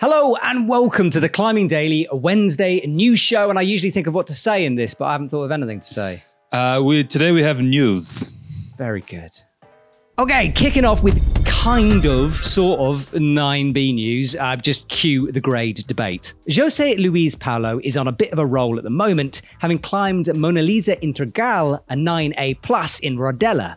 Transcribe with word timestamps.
Hello 0.00 0.36
and 0.44 0.68
welcome 0.68 1.10
to 1.10 1.18
the 1.18 1.28
Climbing 1.28 1.66
Daily, 1.66 2.06
a 2.08 2.14
Wednesday 2.14 2.78
news 2.86 3.18
show. 3.18 3.50
And 3.50 3.58
I 3.58 3.62
usually 3.62 3.90
think 3.90 4.06
of 4.06 4.14
what 4.14 4.28
to 4.28 4.32
say 4.32 4.64
in 4.64 4.76
this, 4.76 4.94
but 4.94 5.06
I 5.06 5.12
haven't 5.12 5.30
thought 5.30 5.42
of 5.42 5.50
anything 5.50 5.80
to 5.80 5.86
say. 5.86 6.22
Uh, 6.52 6.80
we 6.84 7.02
today 7.02 7.32
we 7.32 7.42
have 7.42 7.60
news. 7.60 8.30
Very 8.76 9.00
good. 9.00 9.32
Okay, 10.20 10.52
kicking 10.52 10.84
off 10.84 11.02
with 11.02 11.20
kind 11.44 12.06
of, 12.06 12.32
sort 12.32 12.78
of 12.78 13.10
9B 13.10 13.94
news. 13.94 14.36
Uh, 14.36 14.54
just 14.54 14.86
cue 14.86 15.32
the 15.32 15.40
grade 15.40 15.84
debate. 15.88 16.32
Jose 16.48 16.94
Luis 16.94 17.34
Palao 17.34 17.80
is 17.82 17.96
on 17.96 18.06
a 18.06 18.12
bit 18.12 18.32
of 18.32 18.38
a 18.38 18.46
roll 18.46 18.78
at 18.78 18.84
the 18.84 18.90
moment, 18.90 19.42
having 19.58 19.80
climbed 19.80 20.32
Mona 20.36 20.62
Lisa 20.62 21.00
Integral, 21.02 21.74
a 21.88 21.96
9A 21.96 22.62
plus 22.62 23.00
in 23.00 23.16
Rodellar. 23.16 23.74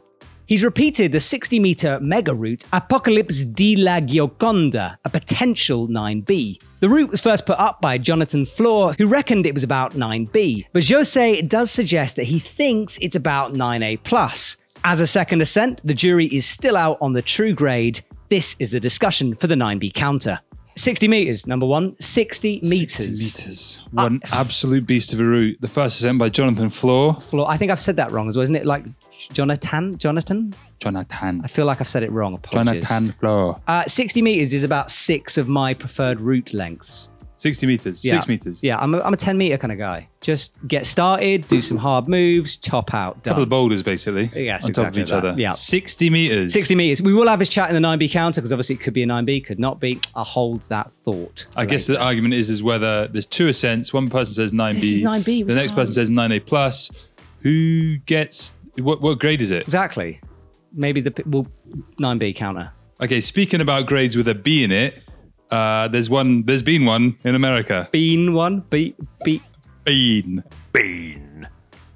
He's 0.51 0.65
repeated 0.65 1.13
the 1.13 1.19
60 1.21 1.61
meter 1.61 1.97
mega 2.01 2.35
route 2.35 2.65
Apocalypse 2.73 3.45
de 3.45 3.77
la 3.77 4.01
Gioconda, 4.01 4.97
a 5.05 5.09
potential 5.09 5.87
9B. 5.87 6.61
The 6.81 6.89
route 6.89 7.09
was 7.09 7.21
first 7.21 7.45
put 7.45 7.57
up 7.57 7.79
by 7.79 7.97
Jonathan 7.97 8.45
Flor, 8.45 8.91
who 8.97 9.07
reckoned 9.07 9.45
it 9.45 9.53
was 9.53 9.63
about 9.63 9.93
9B, 9.93 10.65
but 10.73 10.85
Jose 10.89 11.41
does 11.43 11.71
suggest 11.71 12.17
that 12.17 12.25
he 12.25 12.37
thinks 12.37 12.97
it's 12.97 13.15
about 13.15 13.53
9A 13.53 14.03
plus. 14.03 14.57
As 14.83 14.99
a 14.99 15.07
second 15.07 15.41
ascent, 15.41 15.79
the 15.85 15.93
jury 15.93 16.25
is 16.25 16.45
still 16.45 16.75
out 16.75 16.97
on 16.99 17.13
the 17.13 17.21
true 17.21 17.53
grade. 17.53 18.01
This 18.27 18.57
is 18.59 18.71
the 18.71 18.79
discussion 18.81 19.35
for 19.35 19.47
the 19.47 19.55
9B 19.55 19.93
counter. 19.93 20.37
60 20.75 21.07
meters, 21.07 21.47
number 21.47 21.65
one. 21.65 21.95
60 22.01 22.59
meters. 22.63 22.91
60 22.91 23.45
meters. 23.45 23.87
One 23.91 24.19
absolute 24.33 24.85
beast 24.85 25.13
of 25.13 25.21
a 25.21 25.23
route. 25.23 25.61
The 25.61 25.67
first 25.69 25.99
ascent 25.99 26.17
by 26.17 26.27
Jonathan 26.27 26.69
Flor. 26.69 27.15
Floor. 27.15 27.49
I 27.49 27.55
think 27.55 27.71
I've 27.71 27.79
said 27.79 27.95
that 27.95 28.11
wrong 28.11 28.27
as 28.27 28.35
well, 28.35 28.43
isn't 28.43 28.55
it? 28.55 28.65
Like 28.65 28.85
Jonathan? 29.33 29.97
Jonathan? 29.97 30.53
Jonathan. 30.79 31.41
I 31.43 31.47
feel 31.47 31.65
like 31.65 31.79
I've 31.81 31.87
said 31.87 32.03
it 32.03 32.11
wrong. 32.11 32.33
Apologies. 32.33 32.87
Jonathan 32.87 33.11
Flor. 33.19 33.61
Uh, 33.67 33.83
60 33.85 34.21
meters 34.21 34.53
is 34.53 34.63
about 34.63 34.89
six 34.91 35.37
of 35.37 35.47
my 35.47 35.73
preferred 35.73 36.19
route 36.21 36.53
lengths. 36.53 37.09
60 37.37 37.65
meters. 37.65 38.05
Yeah. 38.05 38.11
Six 38.11 38.27
meters. 38.27 38.63
Yeah, 38.63 38.77
I'm 38.77 38.93
a, 38.93 38.99
I'm 38.99 39.13
a 39.15 39.17
10 39.17 39.35
meter 39.35 39.57
kind 39.57 39.71
of 39.71 39.79
guy. 39.79 40.07
Just 40.21 40.53
get 40.67 40.85
started, 40.85 41.47
do 41.47 41.59
some 41.59 41.75
hard 41.75 42.07
moves, 42.07 42.55
top 42.55 42.93
out, 42.93 43.15
done. 43.23 43.31
Couple 43.31 43.41
of 43.43 43.49
boulders 43.49 43.81
basically. 43.81 44.29
Yes, 44.35 44.65
on 44.65 44.73
top 44.73 44.89
of 44.89 44.97
exactly 44.97 45.01
each 45.01 45.09
that. 45.09 45.27
other. 45.29 45.41
Yeah. 45.41 45.53
60 45.53 46.11
meters. 46.11 46.53
60 46.53 46.75
meters. 46.75 47.01
We 47.01 47.13
will 47.13 47.27
have 47.27 47.39
this 47.39 47.49
chat 47.49 47.71
in 47.73 47.81
the 47.81 47.87
9B 47.87 48.11
counter 48.11 48.41
because 48.41 48.53
obviously 48.53 48.75
it 48.75 48.81
could 48.81 48.93
be 48.93 49.01
a 49.01 49.07
9B, 49.07 49.43
could 49.43 49.57
not 49.59 49.79
be. 49.79 49.99
I'll 50.13 50.23
hold 50.23 50.61
that 50.69 50.93
thought. 50.93 51.47
I 51.55 51.65
guess 51.65 51.87
the 51.87 51.99
argument 51.99 52.35
is 52.35 52.51
is 52.51 52.61
whether 52.61 53.07
there's 53.07 53.25
two 53.25 53.47
ascents. 53.47 53.91
One 53.91 54.07
person 54.07 54.35
says 54.35 54.53
9B. 54.53 54.73
This 54.75 54.83
is 54.83 54.99
9B, 54.99 55.47
The 55.47 55.55
next 55.55 55.71
can't- 55.71 55.79
person 55.81 55.93
says 55.95 56.11
9A 56.11 56.45
plus. 56.45 56.91
Who 57.39 57.97
gets 58.05 58.53
what? 58.77 59.01
What 59.01 59.19
grade 59.19 59.41
is 59.41 59.51
it? 59.51 59.63
Exactly. 59.63 60.19
Maybe 60.73 61.01
the 61.01 61.13
well, 61.25 61.47
9B 61.99 62.35
counter. 62.35 62.71
Okay. 63.01 63.21
Speaking 63.21 63.61
about 63.61 63.87
grades 63.87 64.15
with 64.15 64.27
a 64.27 64.35
B 64.35 64.63
in 64.63 64.71
it, 64.71 65.01
uh, 65.49 65.87
there's 65.89 66.09
one. 66.09 66.43
There's 66.43 66.63
been 66.63 66.85
one 66.85 67.17
in 67.23 67.35
America. 67.35 67.89
Bean 67.91 68.33
one. 68.33 68.61
B, 68.69 68.95
B. 69.23 69.41
Bean. 69.83 70.43
Bean. 70.73 71.47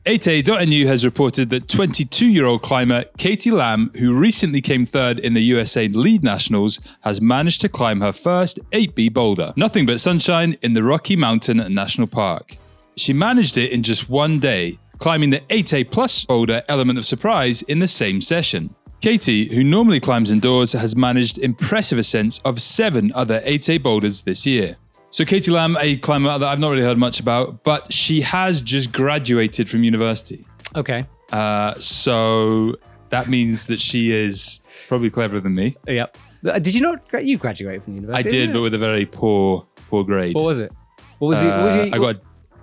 8A.nu 0.06 0.86
has 0.86 1.04
reported 1.04 1.50
that 1.50 1.68
22 1.68 2.28
year 2.28 2.46
old 2.46 2.62
climber 2.62 3.06
Katie 3.18 3.50
Lamb, 3.50 3.90
who 3.96 4.14
recently 4.14 4.62
came 4.62 4.86
third 4.86 5.18
in 5.18 5.34
the 5.34 5.42
USA 5.42 5.88
Lead 5.88 6.24
Nationals, 6.24 6.80
has 7.02 7.22
managed 7.22 7.62
to 7.62 7.70
climb 7.70 8.02
her 8.02 8.12
first 8.12 8.60
8B 8.72 9.12
boulder. 9.12 9.52
Nothing 9.56 9.88
but 9.88 10.00
sunshine 10.00 10.58
in 10.62 10.74
the 10.74 10.84
Rocky 10.84 11.16
Mountain 11.16 11.74
National 11.74 12.06
Park. 12.06 12.58
She 12.98 13.14
managed 13.14 13.58
it 13.58 13.72
in 13.72 13.82
just 13.82 14.08
one 14.08 14.40
day, 14.40 14.78
climbing 15.00 15.30
the 15.30 15.40
8A 15.50 15.92
plus 15.92 16.26
boulder 16.26 16.64
element 16.68 16.98
of 16.98 17.06
surprise 17.06 17.62
in 17.64 17.80
the 17.80 17.88
same 17.88 18.22
session. 18.22 18.74
Katie, 19.02 19.54
who 19.54 19.64
normally 19.64 20.00
climbs 20.00 20.32
indoors, 20.32 20.74
has 20.74 20.96
managed 20.96 21.38
impressive 21.38 22.00
ascents 22.00 22.40
of 22.46 22.62
seven 22.62 23.12
other 23.14 23.42
8A 23.42 23.84
boulders 23.84 24.22
this 24.24 24.46
year. 24.46 24.76
So 25.12 25.24
Katie 25.26 25.52
Lamb, 25.52 25.78
a 25.80 25.98
climber 25.98 26.38
that 26.38 26.48
I've 26.48 26.60
not 26.60 26.70
really 26.70 26.84
heard 26.84 26.98
much 26.98 27.20
about, 27.20 27.64
but 27.64 27.92
she 27.94 28.22
has 28.22 28.62
just 28.62 28.92
graduated 28.92 29.70
from 29.70 29.84
university. 29.84 30.46
Okay. 30.76 31.06
Uh, 31.32 31.74
so 31.80 32.76
that 33.10 33.30
means 33.30 33.68
that 33.68 33.80
she 33.80 34.12
is 34.12 34.60
probably 34.88 35.10
cleverer 35.10 35.40
than 35.40 35.56
me. 35.56 35.76
Yep. 35.88 36.18
Uh, 36.46 36.60
Did 36.60 36.76
you 36.76 36.82
not? 36.82 37.08
gra- 37.08 37.22
You 37.24 37.38
graduated 37.38 37.84
from 37.84 37.94
I 37.94 37.96
university? 37.98 38.30
did, 38.30 38.36
didn't 38.38 38.54
but 38.54 38.58
you? 38.60 38.64
with 38.64 38.74
a 38.74 38.78
very 38.78 39.06
poor, 39.06 39.66
poor 39.90 40.04
grade. 40.04 40.36
What 40.36 40.44
was 40.46 40.60
it? 40.60 40.72
What 41.20 41.30
was 41.30 41.42
it? 41.42 41.46
What 41.48 41.64
was 41.64 41.76
Uh, 41.76 41.80
it? 41.84 41.94
I 41.94 41.98
got 41.98 42.18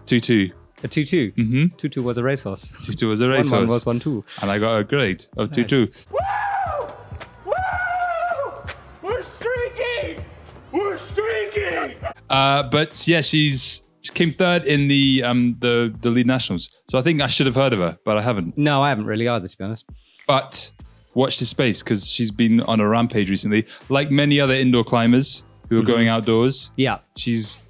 two 0.07 0.21
two. 0.21 0.51
A 0.83 0.89
two 0.89 1.05
two. 1.05 1.33
Mm-hmm. 1.33 1.77
Two 1.77 1.89
two 1.89 2.03
was 2.03 2.19
a 2.19 2.23
racehorse. 2.23 2.73
Two 2.85 2.93
two 2.93 3.09
was 3.09 3.21
a 3.21 3.25
One 3.29 3.37
racehorse, 3.37 3.53
one 3.61 3.67
was 3.69 3.87
one 3.87 4.01
two. 4.01 4.25
and 4.41 4.51
I 4.51 4.59
got 4.59 4.77
a 4.79 4.85
grade 4.85 5.25
of 5.37 5.51
two 5.53 5.63
Nice. 5.63 5.71
two. 5.71 5.89
We're 9.03 9.23
streaking! 9.23 10.25
We're 10.73 10.99
streaking! 10.99 11.97
Uh, 12.31 12.63
but 12.65 13.07
yeah, 13.07 13.21
she's 13.21 13.83
she 14.03 14.13
came 14.13 14.31
third 14.31 14.65
in 14.65 14.89
the 14.89 15.23
um 15.25 15.57
the 15.61 15.95
the 16.03 16.11
lead 16.11 16.27
nationals. 16.27 16.71
So 16.91 16.99
I 16.99 17.03
think 17.03 17.21
I 17.21 17.27
should 17.27 17.47
have 17.47 17.55
heard 17.57 17.73
of 17.73 17.79
her, 17.81 17.99
but 18.05 18.17
I 18.17 18.23
haven't. 18.23 18.57
No, 18.57 18.83
I 18.83 18.89
haven't 18.89 19.07
really 19.07 19.29
either, 19.29 19.47
to 19.47 19.59
be 19.59 19.65
honest. 19.65 19.87
But 20.27 20.71
watch 21.15 21.39
this 21.41 21.49
space 21.51 21.83
because 21.83 22.09
she's 22.09 22.31
been 22.31 22.61
on 22.63 22.81
a 22.81 22.89
rampage 22.89 23.29
recently. 23.29 23.67
Like 23.89 24.11
many 24.11 24.41
other 24.41 24.55
indoor 24.55 24.85
climbers 24.85 25.43
who 25.69 25.79
are 25.81 25.83
going 25.85 26.09
outdoors, 26.09 26.71
Yeah. 26.77 26.99
she's 27.17 27.61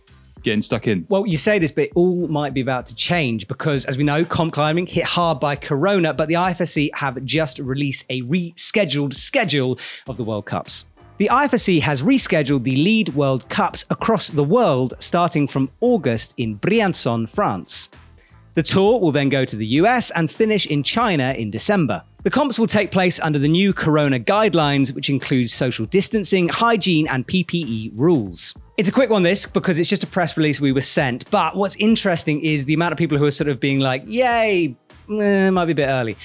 getting 0.43 0.63
stuck 0.63 0.87
in. 0.87 1.07
Well, 1.09 1.27
you 1.27 1.39
say 1.39 1.59
this, 1.59 1.71
but 1.71 1.85
it 1.85 1.93
all 1.95 2.29
might 2.29 2.55
be 2.55 2.61
about 2.61 2.87
to 2.87 2.95
change 2.95 3.49
because, 3.49 3.85
as 3.85 3.97
we 3.97 4.05
know, 4.05 4.25
comp 4.25 4.53
climbing 4.53 4.87
hit 4.87 5.05
hard 5.05 5.41
by 5.41 5.57
Corona, 5.57 6.13
but 6.13 6.29
the 6.29 6.35
IFSC 6.35 6.91
have 6.95 7.23
just 7.25 7.59
released 7.59 8.07
a 8.11 8.23
rescheduled 8.23 9.15
schedule 9.15 9.79
of 10.09 10.17
the 10.17 10.25
World 10.25 10.47
Cups. 10.47 10.85
The 11.19 11.29
IFSC 11.31 11.81
has 11.83 12.03
rescheduled 12.03 12.65
the 12.65 12.77
lead 12.77 13.11
World 13.11 13.49
Cups 13.49 13.85
across 13.91 14.29
the 14.29 14.43
world 14.43 14.95
starting 14.99 15.47
from 15.47 15.71
August 15.81 16.35
in 16.37 16.59
Briançon, 16.59 17.29
France. 17.29 17.91
The 18.55 18.63
tour 18.63 18.99
will 18.99 19.13
then 19.13 19.29
go 19.29 19.45
to 19.45 19.57
the 19.57 19.67
US 19.67 20.11
and 20.11 20.31
finish 20.31 20.67
in 20.67 20.83
China 20.83 21.33
in 21.33 21.51
December. 21.51 22.03
The 22.23 22.31
comps 22.31 22.57
will 22.57 22.69
take 22.69 22.93
place 22.93 23.19
under 23.19 23.39
the 23.39 23.49
new 23.49 23.73
Corona 23.73 24.21
guidelines, 24.21 24.95
which 24.95 25.11
includes 25.11 25.53
social 25.53 25.87
distancing, 25.87 26.49
hygiene, 26.49 27.09
and 27.09 27.27
PPE 27.27 27.93
rules. 27.97 28.55
It's 28.77 28.89
a 28.89 28.93
quick 28.93 29.11
one, 29.11 29.25
this, 29.25 29.45
because 29.45 29.81
it's 29.81 29.89
just 29.89 30.05
a 30.05 30.07
press 30.07 30.37
release 30.37 30.61
we 30.61 30.71
were 30.71 30.81
sent. 30.81 31.29
But 31.33 31.57
what's 31.57 31.75
interesting 31.77 32.41
is 32.45 32.65
the 32.65 32.75
amount 32.75 32.93
of 32.93 32.99
people 32.99 33.19
who 33.19 33.25
are 33.25 33.31
sort 33.33 33.49
of 33.49 33.59
being 33.59 33.81
like, 33.81 34.05
yay, 34.07 34.77
eh, 35.11 35.51
might 35.51 35.65
be 35.65 35.73
a 35.73 35.75
bit 35.75 35.89
early. 35.89 36.17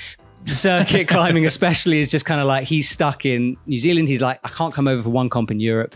Circuit 0.46 1.08
climbing, 1.08 1.48
especially, 1.48 2.00
is 2.00 2.10
just 2.10 2.26
kind 2.26 2.40
of 2.40 2.46
like 2.46 2.66
he's 2.66 2.88
stuck 2.88 3.26
in 3.26 3.58
New 3.66 3.80
Zealand. 3.80 4.08
He's 4.08 4.22
like, 4.22 4.40
I 4.44 4.50
can't 4.50 4.74
come 4.74 4.88
over 4.88 5.02
for 5.02 5.10
one 5.10 5.30
comp 5.30 5.50
in 5.50 5.60
Europe 5.60 5.96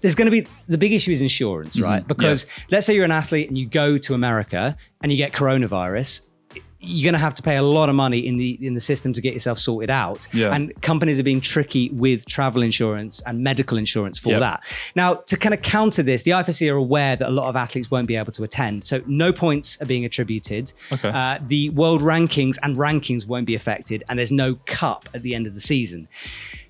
there's 0.00 0.14
going 0.14 0.26
to 0.26 0.30
be 0.30 0.46
the 0.66 0.76
big 0.78 0.92
issue 0.92 1.10
is 1.10 1.22
insurance, 1.22 1.80
right? 1.80 2.06
Because 2.06 2.46
let's 2.70 2.86
say 2.86 2.94
you're 2.94 3.04
an 3.04 3.10
athlete 3.10 3.48
and 3.48 3.56
you 3.56 3.66
go 3.66 3.96
to 3.98 4.12
America 4.12 4.76
and 5.02 5.10
you 5.10 5.16
get 5.16 5.32
coronavirus, 5.32 6.22
you're 6.80 7.04
going 7.04 7.14
to 7.14 7.18
have 7.18 7.34
to 7.34 7.42
pay 7.42 7.56
a 7.56 7.62
lot 7.62 7.88
of 7.88 7.94
money 7.96 8.24
in 8.24 8.36
the 8.36 8.50
in 8.64 8.74
the 8.74 8.80
system 8.80 9.12
to 9.12 9.20
get 9.20 9.32
yourself 9.32 9.58
sorted 9.58 9.90
out. 9.90 10.28
Yeah. 10.32 10.54
And 10.54 10.80
companies 10.80 11.18
are 11.18 11.24
being 11.24 11.40
tricky 11.40 11.90
with 11.90 12.24
travel 12.26 12.62
insurance 12.62 13.20
and 13.26 13.42
medical 13.42 13.76
insurance 13.76 14.18
for 14.18 14.30
Yeah. 14.30 14.38
that. 14.38 14.64
Now, 14.94 15.14
to 15.14 15.36
kind 15.36 15.52
of 15.54 15.62
counter 15.62 16.04
this, 16.04 16.22
the 16.22 16.30
IFSC 16.32 16.70
are 16.72 16.76
aware 16.76 17.16
that 17.16 17.28
a 17.28 17.32
lot 17.32 17.48
of 17.48 17.56
athletes 17.56 17.90
won't 17.90 18.06
be 18.06 18.14
able 18.16 18.30
to 18.32 18.44
attend, 18.44 18.86
so 18.86 19.02
no 19.06 19.32
points 19.32 19.80
are 19.82 19.86
being 19.86 20.04
attributed. 20.04 20.72
Okay. 20.92 21.08
Uh, 21.08 21.38
the 21.48 21.70
world 21.70 22.00
rankings 22.02 22.56
and 22.62 22.76
rankings 22.76 23.26
won't 23.26 23.46
be 23.46 23.56
affected, 23.56 24.04
and 24.08 24.18
there's 24.18 24.30
no 24.32 24.54
cup 24.66 25.08
at 25.14 25.22
the 25.22 25.34
end 25.34 25.46
of 25.48 25.54
the 25.54 25.60
season. 25.60 26.06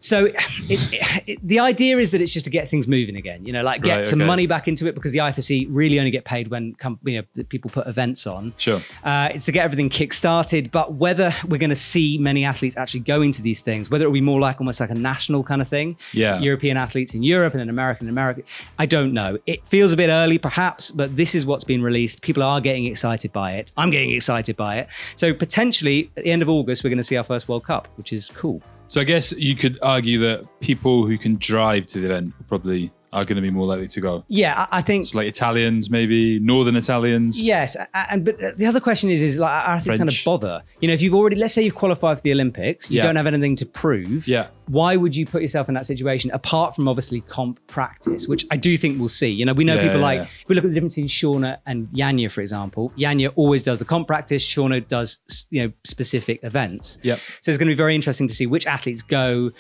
So 0.01 0.27
it, 0.27 0.37
it, 0.69 1.23
it- 1.27 1.39
the 1.43 1.59
idea 1.59 1.99
is 1.99 2.11
that 2.13 2.21
it's 2.21 2.33
just 2.33 2.45
to 2.45 2.51
get 2.51 2.69
things 2.71 2.87
moving 2.89 3.17
again. 3.17 3.45
You 3.45 3.53
know, 3.53 3.63
like 3.63 3.83
get 3.83 3.97
Right, 3.99 4.07
some 4.07 4.21
okay. 4.21 4.27
money 4.27 4.47
back 4.47 4.69
into 4.69 4.87
it 4.87 4.95
because 4.95 5.13
the 5.13 5.19
IFSC 5.19 5.67
really 5.71 5.99
only 5.99 6.11
get 6.11 6.25
paid 6.25 6.49
when 6.49 6.75
com- 6.75 6.99
you 7.05 7.19
know 7.37 7.45
people 7.49 7.71
put 7.71 7.87
events 7.87 8.27
on. 8.27 8.53
Sure. 8.59 8.81
Uh, 9.05 9.29
it's 9.35 9.45
to 9.47 9.53
get 9.53 9.65
everything 9.65 9.89
kick-started, 9.89 10.71
but 10.71 10.95
whether 10.95 11.33
we're 11.49 11.59
going 11.59 11.71
to 11.71 11.77
see 11.77 12.19
many 12.19 12.45
athletes 12.45 12.77
actually 12.77 13.01
go 13.01 13.23
into 13.23 13.43
these 13.43 13.61
things, 13.61 13.91
whether 13.91 14.05
it 14.05 14.09
will 14.09 14.15
be 14.15 14.21
more 14.21 14.41
like 14.41 14.61
almost 14.61 14.81
like 14.81 14.91
a 14.91 14.95
national 14.95 15.43
kind 15.45 15.61
of 15.63 15.69
thing, 15.69 15.97
Yeah. 16.13 16.39
European 16.41 16.77
athletes 16.77 17.15
in 17.15 17.23
Europe 17.23 17.55
and 17.55 17.61
then 17.61 17.69
American 17.69 18.07
in 18.07 18.11
America, 18.11 18.43
I 18.79 18.87
don't 18.87 19.13
know. 19.13 19.39
It 19.47 19.67
feels 19.67 19.93
a 19.93 19.97
bit 19.97 20.09
early, 20.09 20.39
perhaps, 20.39 20.91
but 20.91 21.17
this 21.17 21.35
is 21.35 21.45
what's 21.47 21.65
been 21.65 21.83
released. 21.83 22.23
People 22.23 22.43
are 22.43 22.61
getting 22.61 22.87
excited 22.87 23.33
by 23.33 23.53
it. 23.55 23.73
I'm 23.77 23.91
getting 23.91 24.13
excited 24.15 24.57
by 24.57 24.79
it. 24.79 24.89
So 25.17 25.33
potentially 25.35 26.11
at 26.17 26.25
the 26.25 26.31
end 26.31 26.43
of 26.43 26.49
August, 26.49 26.85
we're 26.85 26.91
going 26.91 26.99
to 26.99 27.03
see 27.03 27.17
our 27.17 27.25
first 27.25 27.49
World 27.49 27.65
Cup, 27.65 27.89
which 27.97 28.13
is 28.13 28.29
cool. 28.35 28.63
So 28.89 29.03
I 29.03 29.05
guess 29.05 29.33
you 29.33 29.55
could 29.55 29.79
argue 29.83 30.19
that 30.21 30.47
people 30.61 31.07
who 31.07 31.19
can 31.19 31.37
drive 31.37 31.87
to 31.89 32.01
the 32.01 32.07
event 32.07 32.33
probably 32.49 32.91
are 33.13 33.25
going 33.25 33.37
to 33.37 33.43
be 33.43 33.51
more 33.51 33.67
likely 33.67 33.87
to 33.89 34.01
go. 34.01 34.25
Yeah, 34.29 34.67
I, 34.71 34.79
I 34.79 34.83
think. 34.83 35.07
So 35.07 35.19
like 35.19 35.27
Italians, 35.27 35.89
maybe 35.91 36.39
Northern 36.41 36.77
Italians. 36.77 37.41
Yes, 37.41 37.77
and 38.11 38.25
but 38.25 38.39
the 38.59 38.67
other 38.67 38.81
question 38.81 39.11
is, 39.11 39.23
is 39.23 39.39
like, 39.39 39.51
are 39.51 39.75
athletes 39.77 39.97
kind 39.99 40.09
of 40.11 40.17
bother? 40.25 40.63
You 40.81 40.89
know, 40.89 40.95
if 40.95 41.01
you've 41.03 41.15
already, 41.15 41.37
let's 41.37 41.55
say 41.55 41.63
you've 41.63 41.75
qualified 41.75 42.19
for 42.19 42.23
the 42.23 42.33
Olympics, 42.33 42.91
you 42.91 42.97
Yeah. 42.99 43.05
don't 43.05 43.17
have 43.17 43.27
anything 43.27 43.57
to 43.57 43.67
prove. 43.67 44.29
Yeah. 44.29 44.49
Why 44.67 44.97
would 44.97 45.17
you 45.17 45.25
put 45.25 45.41
yourself 45.41 45.69
in 45.69 45.75
that 45.75 45.87
situation 45.87 46.31
apart 46.35 46.77
from 46.77 46.89
obviously 46.89 47.23
comp 47.23 47.59
practice, 47.69 48.29
which 48.29 48.45
I 48.51 48.57
do 48.59 48.77
think 48.77 48.99
we'll 48.99 49.09
see. 49.09 49.31
You 49.31 49.47
know, 49.47 49.55
we 49.55 49.65
know 49.65 49.77
Yeah, 49.77 49.83
people 49.85 50.01
yeah, 50.01 50.05
like 50.07 50.21
if 50.21 50.49
we 50.49 50.55
look 50.55 50.65
at 50.65 50.69
the 50.69 50.75
difference 50.75 50.97
between 50.97 51.09
Shauna 51.09 51.57
and 51.67 51.89
Janja, 51.89 52.31
for 52.31 52.43
example. 52.43 52.93
Janja 52.99 53.33
always 53.37 53.63
does 53.63 53.79
the 53.79 53.87
comp 53.87 54.07
practice. 54.07 54.47
Shauna 54.47 54.87
does 54.87 55.17
you 55.51 55.63
know 55.63 55.73
specific 55.85 56.41
events. 56.43 56.99
Yeah. 57.03 57.17
So 57.41 57.51
it's 57.51 57.57
going 57.59 57.69
to 57.69 57.73
be 57.75 57.77
very 57.79 57.95
interesting 57.95 58.29
to 58.29 58.35
see 58.35 58.47
which 58.47 58.67
athletes 58.67 59.01
go, 59.01 59.51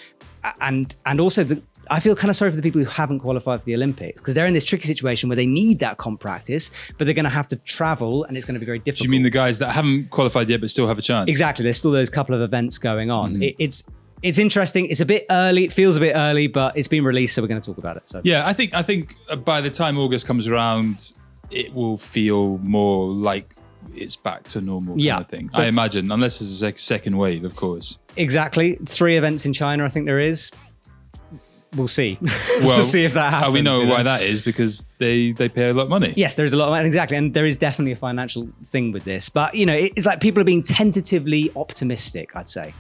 and 0.60 0.94
and 1.06 1.20
also 1.20 1.44
the. 1.44 1.62
I 1.90 2.00
feel 2.00 2.14
kind 2.16 2.30
of 2.30 2.36
sorry 2.36 2.50
for 2.50 2.56
the 2.56 2.62
people 2.62 2.82
who 2.82 2.88
haven't 2.88 3.20
qualified 3.20 3.60
for 3.60 3.66
the 3.66 3.74
Olympics 3.74 4.20
because 4.20 4.34
they're 4.34 4.46
in 4.46 4.54
this 4.54 4.64
tricky 4.64 4.86
situation 4.86 5.28
where 5.28 5.36
they 5.36 5.46
need 5.46 5.78
that 5.80 5.96
comp 5.98 6.20
practice, 6.20 6.70
but 6.96 7.04
they're 7.06 7.14
going 7.14 7.24
to 7.24 7.30
have 7.30 7.48
to 7.48 7.56
travel 7.56 8.24
and 8.24 8.36
it's 8.36 8.44
going 8.46 8.54
to 8.54 8.60
be 8.60 8.66
very 8.66 8.78
difficult. 8.78 8.98
Do 8.98 9.04
you 9.04 9.10
mean 9.10 9.22
the 9.22 9.30
guys 9.30 9.58
that 9.60 9.72
haven't 9.72 10.10
qualified 10.10 10.48
yet 10.48 10.60
but 10.60 10.70
still 10.70 10.86
have 10.88 10.98
a 10.98 11.02
chance? 11.02 11.28
Exactly. 11.28 11.62
There's 11.62 11.78
still 11.78 11.90
those 11.92 12.10
couple 12.10 12.34
of 12.34 12.40
events 12.42 12.78
going 12.78 13.10
on. 13.10 13.42
It, 13.42 13.54
it's 13.58 13.84
it's 14.22 14.38
interesting. 14.38 14.86
It's 14.86 15.00
a 15.00 15.06
bit 15.06 15.26
early. 15.30 15.64
It 15.64 15.72
feels 15.72 15.96
a 15.96 16.00
bit 16.00 16.14
early, 16.16 16.48
but 16.48 16.76
it's 16.76 16.88
been 16.88 17.04
released, 17.04 17.34
so 17.36 17.42
we're 17.42 17.48
going 17.48 17.60
to 17.62 17.66
talk 17.70 17.78
about 17.78 17.96
it. 17.96 18.02
So 18.08 18.20
Yeah, 18.24 18.42
I 18.46 18.52
think 18.52 18.74
I 18.74 18.82
think 18.82 19.14
uh, 19.30 19.36
by 19.36 19.60
the 19.60 19.70
time 19.70 19.96
August 19.98 20.26
comes 20.26 20.48
around, 20.48 21.12
it 21.50 21.72
will 21.72 21.96
feel 21.96 22.58
more 22.58 23.06
like 23.12 23.54
it's 23.94 24.16
back 24.16 24.42
to 24.48 24.60
normal 24.60 24.94
kind 24.94 25.00
Yeah, 25.02 25.20
of 25.20 25.28
thing. 25.28 25.50
I 25.54 25.66
imagine, 25.66 26.10
unless 26.10 26.40
there's 26.40 26.62
a 26.62 26.76
second 26.78 27.16
wave, 27.16 27.44
of 27.44 27.54
course. 27.56 27.98
exactly, 28.16 28.76
three 28.86 29.16
events 29.16 29.46
in 29.46 29.52
China. 29.52 29.84
I 29.84 29.88
think 29.88 30.06
there 30.06 30.20
is. 30.20 30.50
We'll 31.76 31.86
see. 31.88 32.18
Well, 32.58 32.78
we'll 32.78 32.82
see 32.82 33.04
if 33.04 33.14
that 33.14 33.32
happens. 33.32 33.54
We 33.54 33.62
know 33.62 33.84
why 33.84 34.02
that 34.02 34.22
is 34.22 34.42
because 34.42 34.82
they 34.98 35.30
they 35.30 35.48
pay 35.48 35.68
a 35.68 35.74
lot 35.74 35.84
of 35.84 35.88
money. 35.88 36.12
Yes, 36.16 36.34
there 36.34 36.44
is 36.44 36.52
a 36.52 36.56
lot 36.56 36.66
of 36.66 36.70
money 36.72 36.88
exactly, 36.88 37.16
and 37.16 37.32
there 37.32 37.46
is 37.46 37.56
definitely 37.56 37.92
a 37.92 37.96
financial 37.96 38.48
thing 38.66 38.90
with 38.90 39.04
this. 39.04 39.28
But 39.28 39.54
you 39.54 39.64
know, 39.64 39.74
it's 39.76 40.04
like 40.04 40.18
people 40.18 40.40
are 40.40 40.44
being 40.44 40.64
tentatively 40.64 41.52
optimistic. 41.54 42.34
I'd 42.34 42.48
say. 42.48 42.74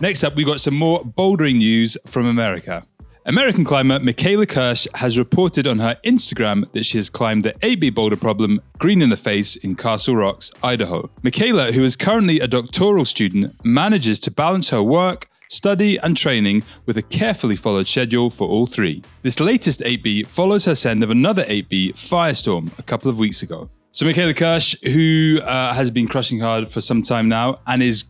Next 0.00 0.22
up, 0.22 0.36
we 0.36 0.44
got 0.44 0.60
some 0.60 0.74
more 0.74 1.02
bouldering 1.04 1.56
news 1.56 1.98
from 2.06 2.26
America. 2.26 2.86
American 3.30 3.62
climber 3.62 4.00
Michaela 4.00 4.44
Kiersch 4.44 4.88
has 4.96 5.16
reported 5.16 5.68
on 5.68 5.78
her 5.78 5.96
Instagram 6.04 6.68
that 6.72 6.84
she 6.84 6.98
has 6.98 7.08
climbed 7.08 7.44
the 7.44 7.54
AB 7.62 7.90
boulder 7.90 8.16
problem 8.16 8.60
green 8.78 9.00
in 9.00 9.08
the 9.08 9.16
face 9.16 9.54
in 9.54 9.76
Castle 9.76 10.16
Rocks, 10.16 10.50
Idaho. 10.64 11.08
Michaela, 11.22 11.70
who 11.70 11.84
is 11.84 11.94
currently 11.94 12.40
a 12.40 12.48
doctoral 12.48 13.04
student, 13.04 13.54
manages 13.64 14.18
to 14.18 14.32
balance 14.32 14.70
her 14.70 14.82
work, 14.82 15.28
study, 15.48 15.96
and 15.98 16.16
training 16.16 16.64
with 16.86 16.98
a 16.98 17.02
carefully 17.02 17.54
followed 17.54 17.86
schedule 17.86 18.30
for 18.30 18.48
all 18.48 18.66
three. 18.66 19.00
This 19.22 19.38
latest 19.38 19.78
8B 19.78 20.26
follows 20.26 20.64
her 20.64 20.74
send 20.74 21.04
of 21.04 21.10
another 21.10 21.44
8B, 21.44 21.92
Firestorm, 21.92 22.76
a 22.80 22.82
couple 22.82 23.08
of 23.08 23.20
weeks 23.20 23.42
ago. 23.42 23.70
So, 23.92 24.06
Michaela 24.06 24.34
Kiersch, 24.34 24.74
who 24.92 25.40
uh, 25.42 25.72
has 25.72 25.92
been 25.92 26.08
crushing 26.08 26.40
hard 26.40 26.68
for 26.68 26.80
some 26.80 27.00
time 27.00 27.28
now 27.28 27.60
and 27.68 27.80
is 27.80 28.06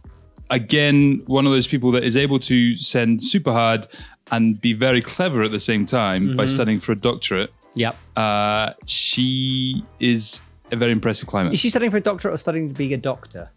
again 0.51 1.23
one 1.27 1.47
of 1.47 1.53
those 1.53 1.67
people 1.67 1.93
that 1.93 2.05
is 2.05 2.17
able 2.17 2.39
to 2.41 2.75
send 2.77 3.23
super 3.23 3.53
hard 3.53 3.87
and 4.31 4.61
be 4.61 4.73
very 4.73 5.03
clever 5.03 5.43
at 5.43 5.51
the 5.51 5.61
same 5.61 5.87
time 5.87 6.37
by 6.37 6.47
studying 6.47 6.81
for 6.81 6.93
a 6.93 6.97
doctorate. 6.97 7.53
Yep. 7.75 7.97
Uh, 8.17 8.73
she 8.87 9.85
is 10.01 10.41
a 10.73 10.77
very 10.77 10.93
impressive 10.93 11.29
climber. 11.29 11.53
Is 11.53 11.61
she 11.61 11.71
studying 11.71 11.91
for 11.91 11.97
a 11.99 12.01
doctorate 12.03 12.35
or 12.35 12.39
studying 12.39 12.69
to 12.69 12.75
be 12.75 12.93
a 12.95 12.97
doctor? 12.97 13.51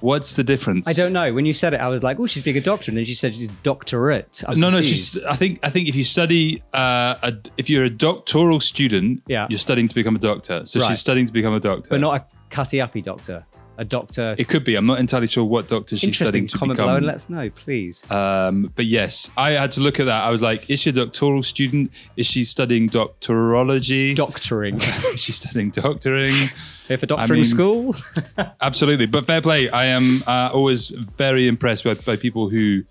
What's 0.00 0.36
the 0.36 0.44
difference? 0.44 0.86
I 0.86 0.92
don't 0.92 1.12
know. 1.12 1.34
When 1.34 1.44
you 1.44 1.52
said 1.52 1.74
it, 1.74 1.80
I 1.80 1.88
was 1.88 2.04
like, 2.04 2.20
"Oh, 2.20 2.26
she's 2.26 2.44
being 2.44 2.56
a 2.56 2.60
doctor," 2.60 2.88
and 2.92 2.96
then 2.98 3.04
she 3.04 3.14
said 3.14 3.34
she's 3.34 3.48
doctorate. 3.64 4.44
I'm 4.46 4.60
No, 4.60 4.70
no. 4.70 4.80
She's. 4.80 5.20
I 5.24 5.34
think. 5.34 5.58
I 5.64 5.70
think 5.70 5.88
if 5.88 5.96
you 5.96 6.04
study, 6.04 6.62
uh, 6.72 7.16
a, 7.20 7.34
if 7.56 7.68
you're 7.68 7.82
a 7.84 7.90
doctoral 7.90 8.60
student, 8.60 9.22
Yeah. 9.26 9.48
you're 9.50 9.58
studying 9.58 9.88
to 9.88 9.94
become 9.96 10.14
a 10.14 10.20
doctor. 10.20 10.64
So 10.66 10.78
Right. 10.78 10.88
she's 10.88 11.00
studying 11.00 11.26
to 11.26 11.32
become 11.32 11.52
a 11.52 11.58
doctor. 11.58 11.88
but 11.90 11.98
not 12.00 12.14
a 12.20 12.24
cutty 12.50 12.80
uppy 12.80 13.02
doctor. 13.02 13.44
A 13.80 13.84
doctor. 13.84 14.34
It 14.36 14.48
could 14.48 14.64
be. 14.64 14.74
I'm 14.74 14.86
not 14.86 14.98
entirely 14.98 15.28
sure 15.28 15.44
what 15.44 15.68
doctor 15.68 15.96
she's 15.96 16.16
studying 16.16 16.42
Interesting. 16.44 16.48
to 16.48 16.58
Comment 16.58 16.76
become. 16.76 16.86
below 16.88 16.96
and 16.96 17.06
let 17.06 17.14
us 17.14 17.28
know, 17.30 17.48
please. 17.50 18.10
Um, 18.10 18.72
but 18.74 18.86
yes, 18.86 19.30
I 19.36 19.50
had 19.52 19.70
to 19.72 19.80
look 19.80 20.00
at 20.00 20.06
that. 20.06 20.24
I 20.24 20.30
was 20.30 20.42
like, 20.42 20.68
is 20.68 20.80
she 20.80 20.90
a 20.90 20.92
doctoral 20.92 21.44
student? 21.44 21.92
Is 22.16 22.26
she 22.26 22.44
studying 22.44 22.88
doctorology? 22.88 24.16
Doctoring. 24.16 24.80
is 25.14 25.20
she 25.20 25.30
studying 25.30 25.70
doctoring? 25.70 26.50
Here 26.88 26.98
for 26.98 27.06
doctoring 27.06 27.38
mean- 27.40 27.44
school. 27.44 27.94
Absolutely. 28.60 29.06
But 29.06 29.26
fair 29.26 29.40
play. 29.40 29.70
I 29.70 29.84
am 29.84 30.24
uh, 30.26 30.50
always 30.52 30.88
very 30.88 31.46
impressed 31.46 31.84
by, 31.84 31.94
by 31.94 32.16
people 32.16 32.48
who, 32.48 32.82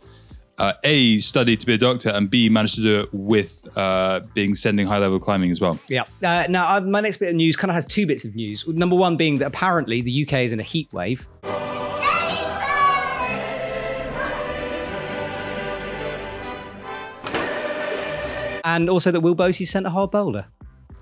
uh, 0.57 0.73
A, 0.83 1.19
studied 1.19 1.59
to 1.59 1.65
be 1.65 1.73
a 1.73 1.77
doctor, 1.77 2.09
and 2.09 2.29
B, 2.29 2.49
managed 2.49 2.75
to 2.75 2.81
do 2.81 2.99
it 3.01 3.09
with 3.13 3.65
uh, 3.77 4.21
being 4.33 4.55
sending 4.55 4.87
high 4.87 4.97
level 4.97 5.19
climbing 5.19 5.51
as 5.51 5.61
well. 5.61 5.79
Yeah. 5.89 6.03
Uh, 6.23 6.47
now, 6.49 6.75
uh, 6.75 6.81
my 6.81 7.01
next 7.01 7.17
bit 7.17 7.29
of 7.29 7.35
news 7.35 7.55
kind 7.55 7.69
of 7.69 7.75
has 7.75 7.85
two 7.85 8.07
bits 8.07 8.25
of 8.25 8.35
news. 8.35 8.67
Number 8.67 8.95
one 8.95 9.17
being 9.17 9.37
that 9.37 9.47
apparently 9.47 10.01
the 10.01 10.25
UK 10.25 10.39
is 10.39 10.51
in 10.51 10.59
a 10.59 10.63
heat 10.63 10.91
wave. 10.91 11.27
And 18.63 18.89
also 18.89 19.11
that 19.11 19.21
Will 19.21 19.35
Bosi 19.35 19.65
sent 19.65 19.85
a 19.85 19.89
hard 19.89 20.11
boulder. 20.11 20.45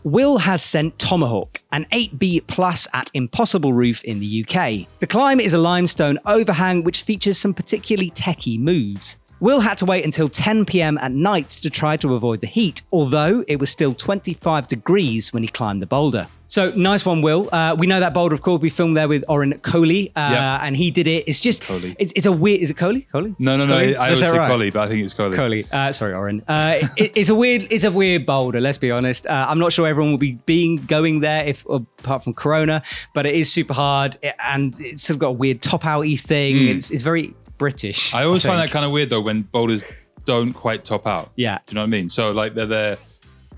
Will 0.03 0.37
has 0.37 0.61
sent 0.61 0.99
Tomahawk, 0.99 1.59
an 1.71 1.87
8B 1.91 2.45
plus 2.45 2.87
at 2.93 3.09
Impossible 3.15 3.73
Roof 3.73 4.03
in 4.03 4.19
the 4.19 4.45
UK. 4.45 4.87
The 4.99 5.07
climb 5.07 5.39
is 5.39 5.53
a 5.53 5.57
limestone 5.57 6.19
overhang 6.27 6.83
which 6.83 7.01
features 7.01 7.39
some 7.39 7.55
particularly 7.55 8.11
techie 8.11 8.59
moves. 8.59 9.17
Will 9.39 9.59
had 9.59 9.77
to 9.79 9.85
wait 9.85 10.05
until 10.05 10.29
10 10.29 10.65
pm 10.65 10.97
at 10.99 11.11
night 11.11 11.49
to 11.49 11.69
try 11.69 11.97
to 11.97 12.15
avoid 12.15 12.41
the 12.41 12.47
heat, 12.47 12.81
although 12.91 13.43
it 13.47 13.57
was 13.57 13.69
still 13.69 13.93
25 13.93 14.67
degrees 14.67 15.33
when 15.33 15.43
he 15.43 15.49
climbed 15.49 15.81
the 15.81 15.85
boulder. 15.85 16.27
So 16.47 16.71
nice 16.75 17.05
one, 17.05 17.21
Will. 17.21 17.49
Uh, 17.51 17.75
we 17.77 17.87
know 17.87 17.99
that 17.99 18.13
boulder, 18.13 18.33
of 18.35 18.41
course. 18.43 18.61
We 18.61 18.69
filmed 18.69 18.95
there 18.95 19.07
with 19.07 19.23
Oren 19.27 19.57
Coley, 19.59 20.11
uh, 20.15 20.29
Yep. 20.31 20.61
and 20.63 20.77
he 20.77 20.91
did 20.91 21.07
it. 21.07 21.27
It's 21.27 21.39
just, 21.39 21.63
Coley. 21.63 21.95
it's, 21.99 22.13
it's 22.15 22.27
a 22.27 22.31
weird. 22.31 22.61
Is 22.61 22.69
it 22.69 22.75
Coley? 22.77 23.01
Coley? 23.11 23.35
No, 23.39 23.57
no, 23.57 23.65
no. 23.65 23.77
Coley? 23.77 23.95
I 23.97 24.05
always 24.05 24.19
say 24.19 24.31
right? 24.31 24.47
Collie, 24.49 24.69
but 24.69 24.81
I 24.83 24.87
think 24.87 25.03
it's 25.03 25.13
Coley. 25.13 25.35
Coley. 25.35 25.67
Uh, 25.71 25.91
sorry, 25.91 26.13
Oren. 26.13 26.43
Uh, 26.47 26.75
it, 26.97 27.11
it's 27.15 27.29
a 27.29 27.35
weird. 27.35 27.67
It's 27.71 27.83
a 27.83 27.91
weird 27.91 28.25
boulder. 28.27 28.61
Let's 28.61 28.77
be 28.77 28.91
honest. 28.91 29.25
Uh, 29.25 29.47
I'm 29.49 29.57
not 29.59 29.73
sure 29.73 29.87
everyone 29.87 30.11
will 30.11 30.19
be 30.19 30.33
being 30.45 30.75
going 30.77 31.21
there 31.21 31.45
if 31.45 31.65
apart 31.65 32.23
from 32.23 32.35
Corona, 32.35 32.83
but 33.13 33.25
it 33.25 33.33
is 33.35 33.51
super 33.51 33.73
hard 33.73 34.15
and 34.47 34.79
it's 34.79 35.01
sort 35.03 35.15
of 35.15 35.19
got 35.19 35.27
a 35.29 35.31
weird 35.33 35.63
top 35.63 35.81
outy 35.81 36.17
thing. 36.19 36.67
It's 36.67 36.91
it's 36.91 37.03
very 37.03 37.33
British. 37.57 38.13
I 38.13 38.23
always 38.25 38.43
find 38.45 38.59
that 38.59 38.71
kind 38.71 38.85
of 38.85 38.91
weird 38.91 39.09
though 39.09 39.21
when 39.21 39.43
boulders 39.43 39.83
don't 40.25 40.53
quite 40.53 40.83
top 40.85 41.05
out. 41.07 41.31
Yeah. 41.35 41.59
Do 41.65 41.71
you 41.71 41.75
know 41.75 41.81
what 41.81 41.87
I 41.87 41.89
mean? 41.89 42.09
So 42.09 42.31
like 42.31 42.53
they're 42.55 42.65
there, 42.65 42.97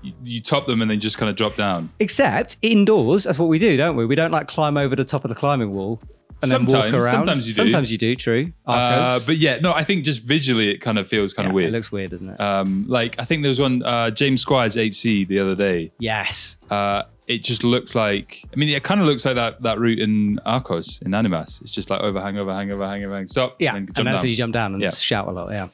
you, 0.02 0.12
you 0.22 0.40
top 0.40 0.66
them 0.66 0.82
and 0.82 0.90
then 0.90 1.00
just 1.00 1.18
kind 1.18 1.30
of 1.30 1.36
drop 1.36 1.54
down. 1.56 1.90
Except 1.98 2.56
indoors, 2.62 3.24
that's 3.24 3.38
what 3.38 3.48
we 3.48 3.58
do, 3.58 3.76
don't 3.76 3.96
we? 3.96 4.04
We 4.06 4.14
don't 4.16 4.30
like 4.30 4.48
climb 4.48 4.76
over 4.76 4.94
the 4.94 5.04
top 5.04 5.24
of 5.24 5.28
the 5.30 5.34
climbing 5.34 5.72
wall 5.72 6.00
and 6.40 6.50
then 6.52 6.66
walk 6.66 6.92
around. 6.94 7.02
sometimes 7.02 7.48
you 7.48 7.54
do. 7.54 7.62
Sometimes 7.62 7.90
you 7.90 7.98
do. 7.98 8.14
True. 8.14 8.52
Uh, 8.64 9.18
but 9.26 9.38
yeah, 9.38 9.58
no, 9.60 9.72
I 9.72 9.82
think 9.82 10.04
just 10.04 10.22
visually 10.22 10.70
it 10.70 10.78
kind 10.78 10.98
of 10.98 11.08
feels 11.08 11.32
kind 11.34 11.46
Yeah, 11.46 11.50
of 11.50 11.54
weird. 11.54 11.68
It 11.70 11.72
looks 11.72 11.90
weird, 11.90 12.10
doesn't 12.12 12.28
it? 12.28 12.40
um, 12.40 12.84
like 12.86 13.18
I 13.18 13.24
think 13.24 13.42
there 13.42 13.48
was 13.48 13.58
one 13.60 13.82
uh, 13.82 14.10
James 14.10 14.42
Squire's 14.44 14.76
8C 14.76 15.26
the 15.26 15.40
other 15.40 15.56
day. 15.56 15.90
yes. 15.98 16.58
Uh, 16.70 17.02
it 17.28 17.44
just 17.44 17.62
looks 17.62 17.94
like 17.94 18.42
I 18.52 18.56
mean 18.56 18.68
it 18.70 18.82
kind 18.82 19.00
of 19.00 19.06
looks 19.06 19.24
like 19.24 19.36
that 19.36 19.60
that 19.62 19.78
route 19.78 19.98
in 20.00 20.38
Arcos 20.46 21.00
in 21.02 21.14
Animas. 21.14 21.60
It's 21.62 21.70
just 21.70 21.90
like 21.90 22.00
overhang, 22.00 22.38
overhang, 22.38 22.70
overhang, 22.72 23.04
overhang. 23.04 23.28
Stop. 23.28 23.56
Yeah, 23.60 23.76
and 23.76 23.88
and, 23.96 24.06
that's 24.06 24.22
down. 24.22 24.30
you 24.30 24.36
jump 24.36 24.52
down 24.54 24.72
and 24.74 24.82
Yeah. 24.82 24.90
shout 24.90 25.28
a 25.28 25.30
lot. 25.30 25.50
Yeah. 25.50 25.68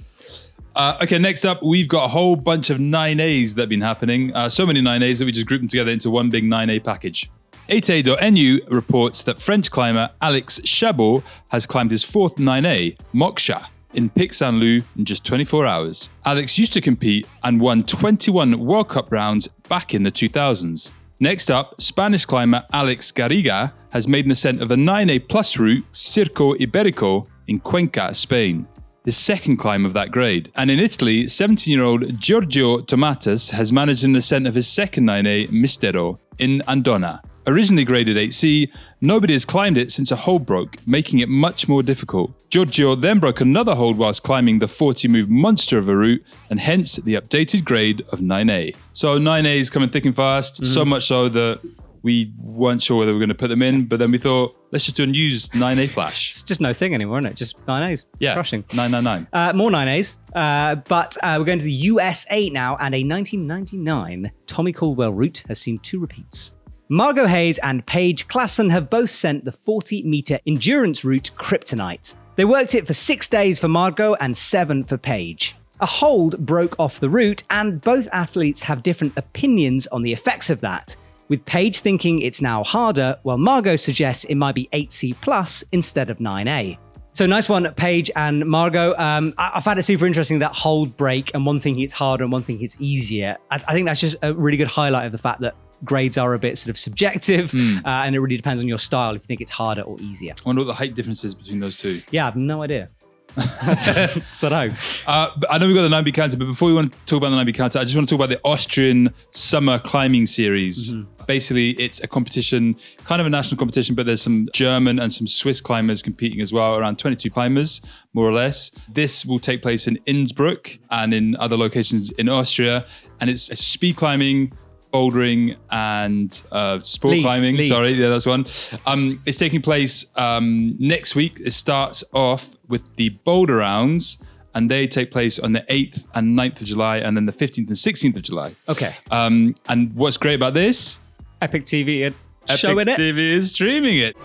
Uh, 0.76 0.98
okay, 1.02 1.18
next 1.18 1.44
up, 1.46 1.62
we've 1.62 1.86
got 1.88 2.04
a 2.06 2.08
whole 2.08 2.34
bunch 2.34 2.68
of 2.68 2.78
9As 2.78 3.54
that 3.54 3.62
have 3.62 3.68
been 3.68 3.80
happening. 3.80 4.34
Uh, 4.34 4.48
so 4.48 4.66
many 4.66 4.80
9As 4.82 5.20
that 5.20 5.24
we 5.24 5.30
just 5.30 5.46
grouped 5.46 5.62
them 5.62 5.68
together 5.68 5.92
into 5.92 6.10
one 6.10 6.30
big 6.30 6.42
9A 6.42 6.82
package. 6.82 7.30
8A.nu 7.68 8.60
reports 8.68 9.22
that 9.22 9.40
French 9.40 9.70
climber 9.70 10.10
Alex 10.20 10.60
Chabot 10.64 11.22
has 11.48 11.64
climbed 11.64 11.92
his 11.92 12.02
fourth 12.02 12.36
9A, 12.36 12.96
Moksha, 13.14 13.66
in 13.94 14.10
Pic 14.10 14.34
Saint 14.34 14.56
Loup 14.56 14.84
in 14.98 15.04
just 15.04 15.24
24 15.24 15.64
hours. 15.64 16.10
Alex 16.24 16.58
used 16.58 16.72
to 16.72 16.80
compete 16.80 17.26
and 17.44 17.60
won 17.60 17.84
21 17.84 18.58
World 18.58 18.88
Cup 18.88 19.12
rounds 19.12 19.46
back 19.68 19.94
in 19.94 20.02
the 20.02 20.10
2000s. 20.10 20.90
Next 21.24 21.50
up, 21.50 21.80
Spanish 21.80 22.26
climber 22.26 22.62
Alex 22.74 23.10
Garriga 23.10 23.72
has 23.88 24.06
made 24.06 24.26
an 24.26 24.30
ascent 24.30 24.60
of 24.60 24.70
a 24.70 24.74
9A 24.74 25.26
plus 25.26 25.56
route, 25.58 25.82
Circo 25.90 26.54
Iberico, 26.58 27.26
in 27.48 27.60
Cuenca, 27.60 28.14
Spain 28.14 28.68
his 29.06 29.16
second 29.16 29.58
climb 29.58 29.86
of 29.86 29.92
that 29.94 30.10
grade. 30.10 30.50
And 30.56 30.70
in 30.70 30.78
Italy, 30.78 31.26
17 31.26 31.72
year 31.72 31.82
old 31.84 32.18
Giorgio 32.20 32.80
Tomatis 32.80 33.50
has 33.50 33.72
managed 33.72 34.04
an 34.04 34.16
ascent 34.16 34.46
of 34.46 34.54
his 34.54 34.68
second 34.68 35.06
9A, 35.06 35.48
Mistero, 35.48 36.18
in 36.38 36.62
Andonno. 36.68 37.20
Originally 37.46 37.84
graded 37.84 38.16
8C, 38.16 38.70
nobody 39.00 39.34
has 39.34 39.44
climbed 39.44 39.76
it 39.76 39.90
since 39.90 40.10
a 40.10 40.16
hold 40.16 40.46
broke, 40.46 40.76
making 40.86 41.18
it 41.18 41.28
much 41.28 41.68
more 41.68 41.82
difficult. 41.82 42.32
Giorgio 42.50 42.94
then 42.94 43.18
broke 43.18 43.40
another 43.40 43.74
hold 43.74 43.98
whilst 43.98 44.22
climbing 44.22 44.60
the 44.60 44.68
40 44.68 45.08
move 45.08 45.28
monster 45.28 45.76
of 45.76 45.88
a 45.88 45.96
route, 45.96 46.24
and 46.50 46.58
hence 46.58 46.96
the 46.96 47.14
updated 47.14 47.64
grade 47.64 48.02
of 48.12 48.20
9A. 48.20 48.74
So 48.92 49.18
9A 49.18 49.56
is 49.58 49.70
coming 49.70 49.90
thick 49.90 50.06
and 50.06 50.16
fast, 50.16 50.64
so 50.64 50.84
much 50.84 51.06
so 51.06 51.28
that 51.28 51.60
we 52.02 52.32
weren't 52.38 52.82
sure 52.82 52.98
whether 52.98 53.12
we 53.12 53.14
were 53.14 53.20
going 53.20 53.28
to 53.30 53.34
put 53.34 53.48
them 53.48 53.62
in, 53.62 53.86
but 53.86 53.98
then 53.98 54.10
we 54.10 54.18
thought, 54.18 54.54
let's 54.72 54.84
just 54.84 54.96
do 54.96 55.04
a 55.04 55.06
news 55.06 55.48
9A 55.50 55.88
flash. 55.90 56.30
It's 56.30 56.42
just 56.42 56.60
no 56.60 56.72
thing 56.74 56.94
anymore, 56.94 57.18
isn't 57.18 57.32
it? 57.32 57.36
Just 57.36 57.56
nine 57.66 57.90
A's. 57.90 58.04
Yeah, 58.18 58.34
Crushing. 58.34 58.62
999. 58.74 59.26
Uh, 59.32 59.52
more 59.54 59.70
9As, 59.70 60.16
uh, 60.34 60.76
but 60.86 61.16
uh, 61.22 61.36
we're 61.38 61.46
going 61.46 61.58
to 61.58 61.64
the 61.64 61.72
USA 61.72 62.50
now, 62.50 62.76
and 62.76 62.94
a 62.94 63.02
1999 63.02 64.30
Tommy 64.46 64.72
Caldwell 64.72 65.12
route 65.12 65.42
has 65.48 65.58
seen 65.58 65.78
two 65.78 65.98
repeats. 65.98 66.52
Margot 66.90 67.26
Hayes 67.26 67.58
and 67.58 67.84
Paige 67.86 68.28
Claassen 68.28 68.70
have 68.70 68.90
both 68.90 69.08
sent 69.08 69.46
the 69.46 69.52
40 69.52 70.02
meter 70.02 70.38
endurance 70.46 71.02
route 71.02 71.30
Kryptonite. 71.36 72.14
They 72.36 72.44
worked 72.44 72.74
it 72.74 72.86
for 72.86 72.92
six 72.92 73.26
days 73.26 73.58
for 73.58 73.68
Margot 73.68 74.14
and 74.20 74.36
seven 74.36 74.84
for 74.84 74.98
Paige. 74.98 75.56
A 75.80 75.86
hold 75.86 76.38
broke 76.44 76.78
off 76.78 77.00
the 77.00 77.08
route, 77.08 77.42
and 77.50 77.80
both 77.80 78.06
athletes 78.12 78.62
have 78.62 78.82
different 78.82 79.16
opinions 79.16 79.86
on 79.88 80.02
the 80.02 80.12
effects 80.12 80.50
of 80.50 80.60
that. 80.60 80.94
with 81.28 81.42
Paige 81.46 81.80
thinking 81.80 82.20
it's 82.20 82.42
now 82.42 82.62
harder, 82.62 83.16
while 83.22 83.38
Margot 83.38 83.76
suggests 83.76 84.26
it 84.26 84.34
might 84.34 84.54
be 84.54 84.68
8C 84.74 85.16
plus 85.22 85.64
instead 85.72 86.10
of 86.10 86.18
9A. 86.18 86.76
So 87.14 87.24
nice 87.24 87.48
one, 87.48 87.72
Paige 87.74 88.10
and 88.14 88.44
Margot. 88.44 88.94
Um, 88.98 89.32
I, 89.38 89.52
I 89.54 89.60
found 89.60 89.78
it 89.78 89.84
super 89.84 90.04
interesting 90.04 90.40
that 90.40 90.52
hold 90.52 90.94
break 90.98 91.32
and 91.32 91.46
one 91.46 91.60
thinking 91.60 91.82
it's 91.82 91.94
harder 91.94 92.24
and 92.24 92.32
one 92.32 92.42
thinking 92.42 92.64
it's 92.64 92.76
easier. 92.78 93.38
I, 93.50 93.54
I 93.68 93.72
think 93.72 93.86
that's 93.86 94.00
just 94.00 94.16
a 94.22 94.34
really 94.34 94.58
good 94.58 94.68
highlight 94.68 95.06
of 95.06 95.12
the 95.12 95.18
fact 95.18 95.40
that 95.40 95.54
grades 95.84 96.16
are 96.16 96.34
a 96.34 96.38
bit 96.38 96.58
sort 96.58 96.70
of 96.70 96.78
subjective 96.78 97.54
uh, 97.54 97.80
and 97.84 98.14
it 98.14 98.20
really 98.20 98.36
depends 98.36 98.60
on 98.60 98.68
your 98.68 98.78
style 98.78 99.14
if 99.14 99.22
you 99.22 99.26
think 99.26 99.40
it's 99.40 99.50
harder 99.50 99.82
or 99.82 99.96
easier. 100.00 100.34
I 100.38 100.42
wonder 100.48 100.60
what 100.60 100.66
the 100.66 100.74
height 100.74 100.94
difference 100.94 101.24
is 101.24 101.34
between 101.34 101.60
those 101.60 101.76
two. 101.76 102.00
Yeah, 102.10 102.22
I 102.22 102.26
have 102.26 102.36
no 102.36 102.62
idea. 102.62 102.88
Don't 104.40 104.52
know. 104.52 104.72
Uh, 105.06 105.30
I 105.50 105.58
know 105.58 105.66
we've 105.66 105.74
got 105.74 105.82
the 105.82 105.88
9B 105.88 106.14
counter, 106.14 106.36
but 106.36 106.46
before 106.46 106.68
we 106.68 106.74
want 106.74 106.92
to 106.92 106.98
talk 107.06 107.16
about 107.18 107.30
the 107.30 107.36
9B 107.36 107.54
counter, 107.54 107.78
I 107.78 107.82
just 107.82 107.96
want 107.96 108.08
to 108.08 108.14
talk 108.14 108.24
about 108.24 108.32
the 108.32 108.40
Austrian 108.48 109.12
Summer 109.32 109.78
Climbing 109.80 110.26
Series. 110.26 110.94
Basically, 111.26 111.70
it's 111.70 112.00
a 112.02 112.06
competition, 112.06 112.76
kind 113.04 113.20
of 113.20 113.26
a 113.26 113.30
national 113.30 113.58
competition, 113.58 113.94
but 113.94 114.06
there's 114.06 114.22
some 114.22 114.48
German 114.52 115.00
and 115.00 115.12
some 115.12 115.26
Swiss 115.26 115.60
climbers 115.60 116.02
competing 116.02 116.40
as 116.42 116.52
well, 116.52 116.76
around 116.76 116.98
22 116.98 117.30
climbers, 117.30 117.80
more 118.12 118.28
or 118.28 118.32
less. 118.32 118.70
This 118.92 119.24
will 119.24 119.38
take 119.38 119.62
place 119.62 119.88
in 119.88 119.98
Innsbruck 120.06 120.78
and 120.90 121.14
in 121.14 121.34
other 121.36 121.56
locations 121.56 122.10
in 122.12 122.28
Austria. 122.28 122.86
And 123.20 123.30
it's 123.30 123.50
a 123.50 123.56
speed 123.56 123.96
climbing, 123.96 124.52
bouldering, 124.94 125.56
and 125.70 126.42
uh, 126.52 126.78
sport 126.80 127.14
Lead, 127.14 127.22
climbing. 127.22 127.56
lead. 127.56 127.68
Sorry, 127.68 127.92
yeah, 127.92 128.08
that's 128.08 128.26
one. 128.26 128.44
Um, 128.86 129.20
it's 129.26 129.36
taking 129.36 129.60
place 129.60 130.06
um, 130.16 130.76
next 130.78 131.14
week. 131.16 131.40
It 131.40 131.52
starts 131.52 132.04
off 132.12 132.54
with 132.68 132.94
the 132.94 133.08
boulder 133.08 133.56
rounds, 133.56 134.18
and 134.54 134.70
they 134.70 134.86
take 134.86 135.10
place 135.10 135.38
on 135.40 135.52
the 135.52 135.62
8th 135.68 136.06
and 136.14 136.38
9th 136.38 136.60
of 136.60 136.66
July, 136.68 136.98
and 136.98 137.16
then 137.16 137.26
the 137.26 137.32
15th 137.32 137.66
and 137.66 137.68
16th 137.70 138.16
of 138.16 138.22
July. 138.22 138.54
Okay. 138.68 138.94
Um, 139.10 139.56
and 139.68 139.92
what's 139.96 140.16
great 140.16 140.34
about 140.34 140.54
this? 140.54 141.00
Epic 141.42 141.64
TV 141.64 142.14
showing 142.56 142.88
Epic 142.88 142.98
it. 142.98 143.02
TV 143.02 143.32
is 143.32 143.50
streaming 143.50 143.96
it. 143.98 144.16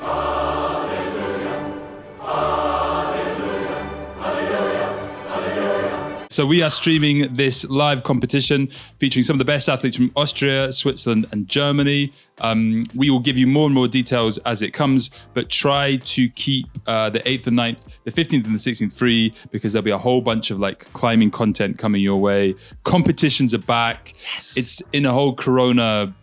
So 6.40 6.46
we 6.46 6.62
are 6.62 6.70
streaming 6.70 7.34
this 7.34 7.66
live 7.66 8.06
competition 8.06 8.70
featuring 8.98 9.26
some 9.26 9.34
of 9.34 9.40
the 9.40 9.44
best 9.44 9.68
athletes 9.68 9.98
from 9.98 10.10
Austria, 10.16 10.72
Switzerland, 10.72 11.28
and 11.34 11.50
Germany. 11.50 12.14
Um, 12.40 12.88
we 12.96 13.10
will 13.10 13.20
give 13.20 13.38
you 13.38 13.46
more 13.46 13.66
and 13.66 13.76
more 13.76 13.90
details 13.90 14.38
as 14.46 14.62
it 14.62 14.72
comes, 14.72 15.10
but 15.34 15.50
try 15.50 15.98
to 15.98 16.30
keep 16.30 16.66
uh, 16.88 17.10
the 17.10 17.20
8th 17.24 17.48
and 17.48 17.60
9th, 17.60 17.80
the 18.06 18.12
15th 18.12 18.46
and 18.46 18.56
the 18.56 18.58
16th 18.58 18.98
free 18.98 19.34
because 19.52 19.74
there'll 19.74 19.84
be 19.84 19.92
a 19.92 19.98
whole 19.98 20.22
bunch 20.22 20.50
of 20.50 20.62
like 20.62 20.86
climbing 20.94 21.30
content 21.30 21.78
coming 21.78 22.02
your 22.02 22.22
way. 22.22 22.56
Competitions 22.86 23.54
are 23.54 23.58
back. 23.58 24.14
Yes. 24.32 24.56
It's 24.58 24.82
in 24.94 25.06
a 25.06 25.12
whole 25.12 25.36
Corona 25.36 26.14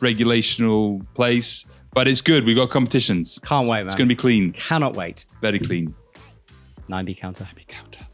regulational 0.00 1.02
place, 1.14 1.64
but 1.94 2.06
it's 2.06 2.20
good. 2.20 2.44
We 2.44 2.52
got 2.52 2.68
competitions. 2.68 3.40
Can't 3.42 3.66
wait, 3.66 3.78
man. 3.78 3.86
It's 3.86 3.96
going 3.96 4.06
to 4.06 4.14
be 4.14 4.20
clean, 4.20 4.52
Cannot 4.52 4.96
wait. 4.96 5.24
very 5.40 5.58
clean. 5.58 5.94
9B 6.90 7.16
counter. 7.16 7.48
Counter. 7.68 8.06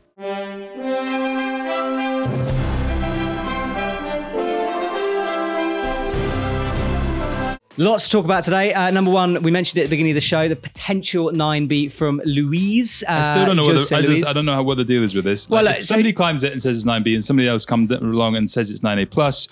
Lots 7.78 8.04
to 8.04 8.10
talk 8.10 8.24
about 8.26 8.44
today. 8.44 8.72
Uh, 8.74 8.90
number 8.90 9.10
one, 9.10 9.42
we 9.42 9.50
mentioned 9.50 9.78
it 9.78 9.82
at 9.82 9.84
the 9.86 9.90
beginning 9.90 10.12
of 10.12 10.16
the 10.16 10.20
show, 10.20 10.46
the 10.46 10.54
potential 10.54 11.32
9B 11.32 11.90
from 11.90 12.20
Louise. 12.24 13.02
Uh, 13.08 13.12
I 13.12 13.22
still 13.22 13.46
don't 13.46 13.56
know 13.56 13.62
what 13.64 13.88
the, 13.88 13.96
I, 13.96 14.02
just, 14.02 14.30
I 14.30 14.32
don't 14.32 14.44
know 14.44 14.54
how, 14.54 14.62
what 14.62 14.76
the 14.76 14.84
deal 14.84 15.02
is 15.02 15.14
with 15.14 15.24
this. 15.24 15.48
Well, 15.50 15.64
Like, 15.64 15.76
uh, 15.76 15.78
if 15.78 15.84
so- 15.86 15.94
somebody 15.94 16.12
climbs 16.12 16.44
it 16.44 16.52
and 16.52 16.62
says 16.62 16.76
it's 16.76 16.86
9B, 16.86 17.14
and 17.14 17.24
somebody 17.24 17.48
else 17.48 17.64
comes 17.64 17.90
along 17.90 18.36
and 18.36 18.48
says 18.48 18.70
it's 18.70 18.80
9A 18.80 19.10
plus, 19.10 19.48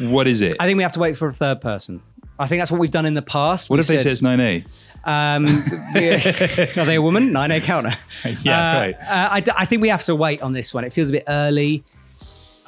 what 0.00 0.26
is 0.26 0.42
it? 0.42 0.56
I 0.58 0.64
think 0.64 0.78
we 0.78 0.82
have 0.82 0.92
to 0.92 0.98
wait 1.00 1.16
for 1.16 1.28
a 1.28 1.32
third 1.32 1.60
person. 1.60 2.02
I 2.38 2.48
think 2.48 2.60
that's 2.60 2.70
what 2.70 2.80
we've 2.80 2.90
done 2.90 3.06
in 3.06 3.14
the 3.14 3.22
past. 3.22 3.70
what 3.70 3.76
We 3.76 3.80
if 3.80 3.86
they 3.86 3.98
say 3.98 4.10
it's 4.10 4.20
9A? 4.20 4.66
Um, 5.06 5.44
the- 5.46 6.72
are 6.76 6.84
they 6.84 6.96
a 6.96 7.02
woman? 7.02 7.30
9A 7.32 7.62
counter. 7.62 7.92
Yeah, 8.42 8.76
Uh, 8.76 8.80
right. 8.80 8.94
uh, 9.00 9.28
I, 9.30 9.40
d- 9.40 9.52
I 9.56 9.64
think 9.64 9.80
we 9.82 9.88
have 9.88 10.02
to 10.04 10.14
wait 10.16 10.42
on 10.42 10.52
this 10.52 10.74
one. 10.74 10.84
It 10.84 10.92
feels 10.92 11.08
a 11.10 11.12
bit 11.12 11.24
early. 11.28 11.84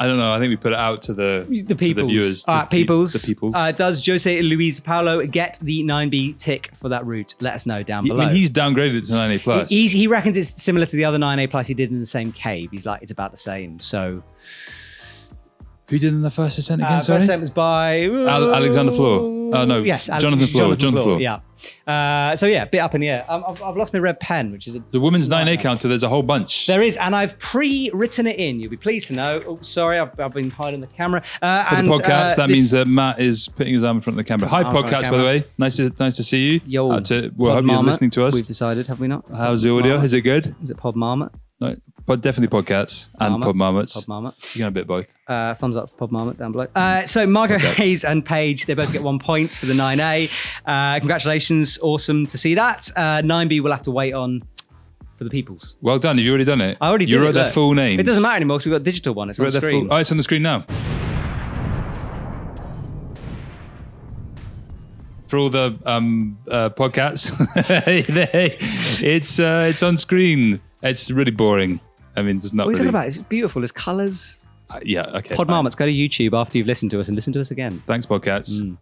I 0.00 0.06
don't 0.06 0.18
know. 0.18 0.32
I 0.32 0.38
think 0.38 0.50
we 0.50 0.56
put 0.56 0.70
it 0.72 0.78
out 0.78 1.02
to 1.02 1.12
the 1.12 1.44
The 1.48 1.62
to 1.64 1.74
peoples. 1.74 1.96
the 1.96 2.06
viewers. 2.06 2.44
Right, 2.46 2.70
peoples. 2.70 3.12
The 3.14 3.26
peoples. 3.26 3.56
Uh, 3.56 3.72
does 3.72 4.06
Jose 4.06 4.40
Luis 4.42 4.78
Palao 4.78 5.28
get 5.28 5.58
the 5.60 5.82
9B 5.82 6.38
tick 6.38 6.70
for 6.76 6.88
that 6.90 7.04
route? 7.04 7.34
Let 7.40 7.54
us 7.54 7.66
know 7.66 7.82
down 7.82 8.04
I 8.04 8.08
below. 8.08 8.26
mean, 8.26 8.28
he's 8.36 8.48
downgraded 8.48 8.94
it 8.94 9.04
to 9.06 9.14
9A 9.14 9.42
plus. 9.42 9.70
He's, 9.70 9.90
he 9.90 10.06
reckons 10.06 10.36
it's 10.36 10.62
similar 10.62 10.86
to 10.86 10.94
the 10.96 11.04
other 11.04 11.18
9A 11.18 11.50
plus 11.50 11.66
he 11.66 11.74
did 11.74 11.90
in 11.90 11.98
the 11.98 12.06
same 12.06 12.30
cave. 12.30 12.70
He's 12.70 12.86
like, 12.86 13.02
it's 13.02 13.10
about 13.10 13.32
the 13.32 13.36
same. 13.38 13.80
So, 13.80 14.22
Who 15.88 15.98
did 15.98 16.12
in 16.12 16.22
the 16.22 16.30
first 16.30 16.58
ascent 16.58 16.80
again? 16.82 16.92
uh, 16.92 17.00
sorry. 17.00 17.18
first 17.18 17.26
sent 17.26 17.40
was 17.40 17.50
by 17.50 18.04
Al- 18.04 18.54
Alexander 18.54 18.92
Floor. 18.92 19.50
Oh, 19.52 19.64
no, 19.64 19.82
yes, 19.82 20.06
Jonathan 20.20 20.46
Flor, 20.46 20.76
Jonathan 20.76 21.02
Flor. 21.02 21.20
Yeah. 21.20 21.40
Uh, 21.86 22.36
so 22.36 22.46
yeah, 22.46 22.64
bit 22.64 22.78
up 22.78 22.94
in 22.94 23.00
the 23.00 23.08
air. 23.08 23.24
Um, 23.28 23.44
I've, 23.48 23.62
I've 23.62 23.76
lost 23.76 23.92
my 23.92 23.98
red 23.98 24.20
pen, 24.20 24.52
which 24.52 24.66
is 24.66 24.76
a, 24.76 24.82
the 24.90 25.00
women's 25.00 25.28
9A 25.28 25.60
counter, 25.60 25.88
there's 25.88 26.02
a 26.02 26.08
whole 26.08 26.22
bunch. 26.22 26.66
there 26.66 26.82
is, 26.82 26.96
and 26.96 27.14
I've 27.16 27.38
pre-written 27.38 28.26
it 28.26 28.38
in. 28.38 28.60
You'll 28.60 28.70
be 28.70 28.76
pleased 28.76 29.08
to 29.08 29.14
know. 29.14 29.42
Oh, 29.46 29.58
sorry, 29.62 29.98
I've, 29.98 30.18
I've 30.20 30.34
been 30.34 30.50
hiding 30.50 30.80
the 30.80 30.86
camera. 30.88 31.22
Uh, 31.42 31.64
For 31.64 31.74
and, 31.76 31.88
the 31.88 31.92
podcast, 31.92 32.32
uh, 32.32 32.34
that 32.36 32.50
means 32.50 32.70
that 32.70 32.86
Matt 32.86 33.20
is 33.20 33.48
putting 33.48 33.72
his 33.74 33.84
arm 33.84 33.98
in 33.98 34.00
front 34.00 34.18
of 34.18 34.24
the 34.24 34.28
camera. 34.28 34.48
Hi, 34.48 34.62
arm 34.62 34.66
in 34.66 34.72
front 34.72 34.86
of 34.86 34.90
the 34.90 34.96
podcast, 34.96 35.10
by 35.10 35.18
the 35.18 35.24
way. 35.24 35.44
Nice 35.58 35.76
to 35.76 35.92
nice 35.98 36.16
to 36.16 36.22
see 36.22 36.38
you. 36.38 36.60
Yo, 36.66 36.90
Uh, 36.90 37.00
to, 37.00 37.32
well, 37.36 37.54
hope 37.54 37.64
you're 37.64 37.82
listening 37.82 38.10
to 38.10 38.24
us. 38.24 38.34
We've 38.34 38.46
decided, 38.46 38.86
have 38.86 39.00
we 39.00 39.08
not? 39.08 39.24
How's 39.34 39.62
the 39.62 39.70
audio? 39.70 39.92
Marmot. 39.94 40.04
Is 40.04 40.14
it 40.14 40.20
good? 40.22 40.54
Is 40.62 40.70
it 40.70 40.76
Pod 40.76 40.96
Marmot? 40.96 41.32
No, 41.60 41.76
pod, 42.08 42.20
definitely 42.22 42.48
podcasts 42.62 43.08
and 43.20 43.30
Marmot. 43.32 43.46
pod 43.46 43.56
marmots. 43.56 43.94
Pod 43.94 44.08
Marmot. 44.08 44.34
You 44.54 44.60
can 44.60 44.66
a 44.68 44.70
bit 44.72 44.86
both. 44.86 45.14
Uh, 45.28 45.54
thumbs 45.54 45.76
up 45.76 45.90
for 45.90 45.96
Pod 45.96 46.10
Marmot 46.12 46.38
down 46.38 46.50
below. 46.52 46.66
Uh, 46.74 47.06
so 47.06 47.26
Margot 47.26 47.54
Congrats. 47.56 47.76
Hayes 47.76 48.04
and 48.04 48.24
Paige, 48.24 48.66
they 48.66 48.74
both 48.74 48.92
get 48.92 49.02
one 49.02 49.18
point 49.18 49.50
for 49.50 49.66
the 49.66 49.74
9A. 49.74 50.30
Uh, 50.66 50.98
congratulations, 50.98 51.78
awesome 51.82 52.26
to 52.26 52.36
see 52.38 52.54
that. 52.56 52.90
Uh, 52.96 53.22
9B 53.22 53.62
will 53.62 53.70
have 53.70 53.82
to 53.82 53.90
wait 53.90 54.14
on 54.14 54.42
for 55.16 55.24
the 55.24 55.30
peoples. 55.30 55.76
Well 55.80 55.98
done. 55.98 56.16
You've 56.16 56.26
you 56.26 56.32
already 56.32 56.44
done 56.44 56.60
it? 56.60 56.78
I 56.80 56.88
already 56.88 57.04
You 57.06 57.18
did 57.18 57.22
wrote 57.22 57.30
it, 57.30 57.34
their 57.34 57.44
look. 57.44 57.52
full 57.52 57.74
name. 57.74 58.00
It 58.00 58.04
doesn't 58.06 58.22
matter 58.22 58.36
anymore 58.36 58.56
because 58.58 58.66
we've 58.66 58.74
got 58.74 58.80
a 58.80 58.84
digital 58.84 59.14
one. 59.14 59.28
It's 59.30 59.38
You 59.38 59.44
on 59.44 59.50
their 59.50 59.60
screen. 59.60 59.88
full- 59.88 59.94
oh, 59.94 60.00
it's 60.00 60.10
on 60.10 60.16
the 60.16 60.22
screen 60.22 60.42
now. 60.42 60.64
For 65.26 65.36
all 65.38 65.50
the 65.50 65.78
um, 65.84 66.38
uh, 66.50 66.70
podcasts, 66.70 67.30
it's 69.02 69.38
uh, 69.38 69.66
it's 69.68 69.82
on 69.82 69.98
screen. 69.98 70.58
It's 70.82 71.10
really 71.10 71.32
boring. 71.32 71.80
I 72.18 72.22
mean, 72.22 72.36
it's 72.38 72.52
not 72.52 72.66
What 72.66 72.70
are 72.76 72.82
you 72.82 72.84
really. 72.84 72.92
talking 72.92 73.00
about? 73.00 73.06
It's 73.08 73.18
beautiful. 73.18 73.62
It's 73.62 73.72
colours. 73.72 74.42
Uh, 74.70 74.80
yeah, 74.84 75.06
okay. 75.16 75.34
Pod 75.34 75.46
fine. 75.46 75.54
Marmots, 75.54 75.74
go 75.76 75.86
to 75.86 75.92
YouTube 75.92 76.38
after 76.38 76.58
you've 76.58 76.66
listened 76.66 76.90
to 76.90 77.00
us 77.00 77.08
and 77.08 77.16
listen 77.16 77.32
to 77.32 77.40
us 77.40 77.50
again. 77.50 77.82
Thanks, 77.86 78.04
podcasts. 78.04 78.60
Mm. 78.60 78.76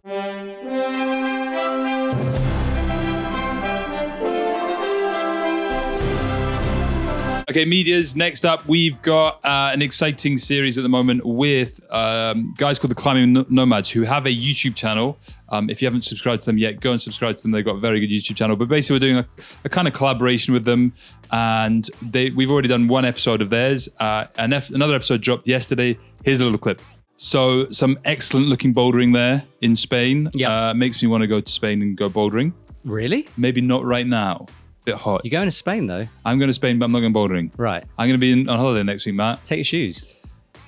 Okay, 7.49 7.63
medias. 7.63 8.13
Next 8.13 8.45
up, 8.45 8.67
we've 8.67 9.01
got 9.01 9.39
uh, 9.45 9.69
an 9.71 9.81
exciting 9.81 10.37
series 10.37 10.77
at 10.77 10.81
the 10.81 10.89
moment 10.89 11.25
with 11.25 11.79
um, 11.93 12.53
guys 12.57 12.77
called 12.77 12.91
the 12.91 12.95
Climbing 12.95 13.45
Nomads 13.49 13.89
who 13.89 14.01
have 14.01 14.25
a 14.25 14.29
YouTube 14.29 14.75
channel. 14.75 15.17
Um, 15.47 15.69
if 15.69 15.81
you 15.81 15.87
haven't 15.87 16.01
subscribed 16.01 16.41
to 16.41 16.47
them 16.47 16.57
yet, 16.57 16.81
go 16.81 16.91
and 16.91 17.01
subscribe 17.01 17.37
to 17.37 17.43
them. 17.43 17.51
They've 17.51 17.63
got 17.63 17.77
a 17.77 17.79
very 17.79 18.01
good 18.01 18.09
YouTube 18.09 18.35
channel. 18.35 18.57
But 18.57 18.67
basically, 18.67 18.95
we're 18.95 18.99
doing 18.99 19.17
a, 19.19 19.27
a 19.63 19.69
kind 19.69 19.87
of 19.87 19.93
collaboration 19.93 20.53
with 20.53 20.65
them, 20.65 20.91
and 21.31 21.89
they 22.01 22.31
we've 22.31 22.51
already 22.51 22.67
done 22.67 22.89
one 22.89 23.05
episode 23.05 23.41
of 23.41 23.49
theirs. 23.49 23.87
Uh, 23.97 24.25
and 24.37 24.53
ef- 24.53 24.71
another 24.71 24.95
episode 24.95 25.21
dropped 25.21 25.47
yesterday. 25.47 25.97
Here's 26.25 26.41
a 26.41 26.43
little 26.43 26.59
clip. 26.59 26.81
So 27.15 27.71
some 27.71 27.97
excellent 28.03 28.47
looking 28.47 28.73
bouldering 28.73 29.13
there 29.13 29.45
in 29.61 29.77
Spain. 29.77 30.29
Yeah. 30.33 30.71
uh, 30.71 30.73
makes 30.73 31.01
me 31.01 31.07
want 31.07 31.21
to 31.21 31.27
go 31.27 31.39
to 31.39 31.49
Spain 31.51 31.81
and 31.81 31.95
go 31.95 32.09
bouldering. 32.09 32.51
Really? 32.83 33.25
Maybe 33.37 33.61
not 33.61 33.85
right 33.85 34.05
now. 34.05 34.47
Bit 34.87 34.95
hot. 34.95 35.19
You're 35.25 35.31
going 35.31 35.47
to 35.47 35.51
Spain 35.51 35.85
though? 35.85 36.03
I'm 36.23 36.39
going 36.39 36.47
to 36.47 36.53
Spain, 36.53 36.79
but 36.79 36.85
I'm 36.85 36.93
not 36.93 37.01
going 37.01 37.13
bouldering. 37.13 37.51
Right. 37.57 37.83
I'm 37.97 38.07
going 38.07 38.13
to 38.13 38.17
be 38.17 38.31
in, 38.31 38.47
on 38.47 38.57
holiday 38.57 38.83
next 38.83 39.05
week, 39.05 39.15
Matt. 39.15 39.43
Take 39.43 39.57
your 39.57 39.65
shoes. 39.65 40.15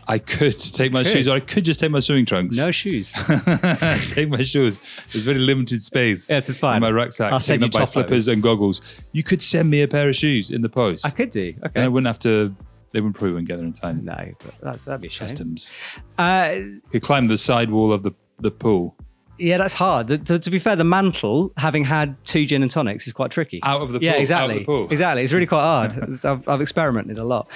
I 0.10 0.18
could 0.18 0.60
take 0.60 0.92
my 0.92 1.04
shoes, 1.04 1.26
or 1.30 1.38
I 1.38 1.40
could 1.40 1.64
just 1.64 1.80
take 1.80 1.90
my 1.90 2.00
swimming 2.00 2.26
trunks. 2.26 2.58
No 2.58 2.70
shoes. 2.70 3.14
take 4.08 4.28
my 4.28 4.42
shoes. 4.42 4.78
There's 5.14 5.24
very 5.24 5.40
limited 5.40 5.82
space. 5.82 6.30
Yes, 6.30 6.50
it's 6.50 6.58
fine. 6.58 6.76
In 6.76 6.82
my 6.82 6.92
rucksack, 6.92 7.32
I'll 7.32 7.40
send 7.40 7.62
you 7.62 7.70
top 7.70 7.88
flippers 7.88 8.28
and 8.28 8.44
goggles. 8.44 8.82
You 9.14 9.24
could 9.24 9.42
send 9.42 9.70
me 9.70 9.84
a 9.84 9.88
pair 9.88 10.10
of 10.10 10.18
shoes 10.18 10.52
in 10.52 10.64
the 10.64 10.68
post, 10.68 11.08
I 11.08 11.12
could 11.12 11.30
do. 11.30 11.54
Okay. 11.58 11.72
And 11.76 11.86
I 11.86 11.88
wouldn't 11.88 12.08
have 12.08 12.20
to. 12.20 12.54
They 12.92 13.00
wouldn't 13.00 13.16
probably 13.16 13.32
wouldn't 13.32 13.48
get 13.48 13.56
there 13.56 13.66
in 13.66 13.72
time. 13.72 14.04
No, 14.04 14.32
but 14.44 14.54
that's, 14.62 14.84
that'd 14.84 15.00
be 15.00 15.08
a 15.08 15.12
shame. 15.12 15.30
Customs. 15.30 15.72
Uh, 16.18 16.60
Could 16.92 17.04
climb 17.04 17.26
the 17.26 17.38
side 17.38 17.72
wall 17.72 17.94
of 17.94 18.04
the 18.04 18.12
the 18.40 18.52
pool 18.52 18.98
yeah, 19.40 19.58
that's 19.58 19.74
hard. 19.74 20.08
The- 20.08 20.18
to, 20.20 20.40
to 20.40 20.50
be 20.50 20.60
fair, 20.60 20.76
the 20.76 20.84
mantle, 20.84 21.52
having 21.58 21.84
had 21.84 22.16
two 22.26 22.46
gin 22.46 22.62
and 22.62 22.70
tonics, 22.70 23.08
is 23.08 23.14
quite 23.14 23.32
tricky. 23.32 23.60
out 23.64 23.82
of 23.82 23.92
the 23.92 24.00
yeah, 24.02 24.14
pool. 24.14 24.20
exactly. 24.22 24.44
Out 24.56 24.60
of 24.62 24.66
the 24.68 24.72
pool. 24.72 24.88
Exactly. 24.92 25.24
It's 25.24 25.34
really 25.34 25.46
quite 25.46 25.62
hard. 25.62 26.20
I've, 26.26 26.48
I've 26.48 26.62
experimented 26.62 27.18
a 27.18 27.24
lot. 27.24 27.48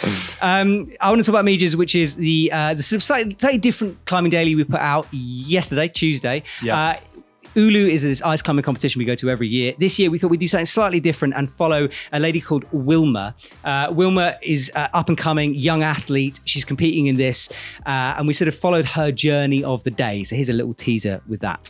Um, 0.41 0.91
I 1.01 1.09
want 1.09 1.19
to 1.19 1.23
talk 1.23 1.33
about 1.33 1.45
Medias, 1.45 1.75
which 1.75 1.95
is 1.95 2.15
the 2.15 2.49
uh, 2.51 2.73
the 2.73 2.83
sort 2.83 2.97
of 2.97 3.03
slightly, 3.03 3.35
slightly 3.39 3.59
different 3.59 4.03
climbing 4.05 4.31
daily 4.31 4.55
we 4.55 4.63
put 4.63 4.79
out 4.79 5.07
yesterday, 5.11 5.87
Tuesday. 5.87 6.43
Yeah. 6.61 6.79
Uh, 6.79 6.99
Ulu 7.55 7.87
is 7.87 8.03
this 8.03 8.21
ice 8.21 8.41
climbing 8.41 8.63
competition 8.63 8.99
we 8.99 9.05
go 9.05 9.15
to 9.15 9.29
every 9.29 9.47
year. 9.47 9.73
This 9.77 9.99
year, 9.99 10.09
we 10.09 10.17
thought 10.17 10.31
we'd 10.31 10.39
do 10.39 10.47
something 10.47 10.65
slightly 10.65 10.99
different 10.99 11.33
and 11.35 11.51
follow 11.51 11.87
a 12.11 12.19
lady 12.19 12.41
called 12.41 12.65
Wilma. 12.71 13.35
Uh, 13.63 13.89
Wilma 13.91 14.37
is 14.41 14.71
uh, 14.75 14.87
up 14.93 15.09
and 15.09 15.17
coming 15.17 15.53
young 15.53 15.83
athlete. 15.83 16.39
She's 16.45 16.65
competing 16.65 17.07
in 17.07 17.15
this, 17.15 17.49
uh, 17.85 18.15
and 18.17 18.27
we 18.27 18.33
sort 18.33 18.47
of 18.47 18.55
followed 18.55 18.85
her 18.85 19.11
journey 19.11 19.63
of 19.63 19.83
the 19.83 19.91
day. 19.91 20.23
So 20.23 20.35
here's 20.35 20.49
a 20.49 20.53
little 20.53 20.73
teaser 20.73 21.21
with 21.27 21.41
that. 21.41 21.69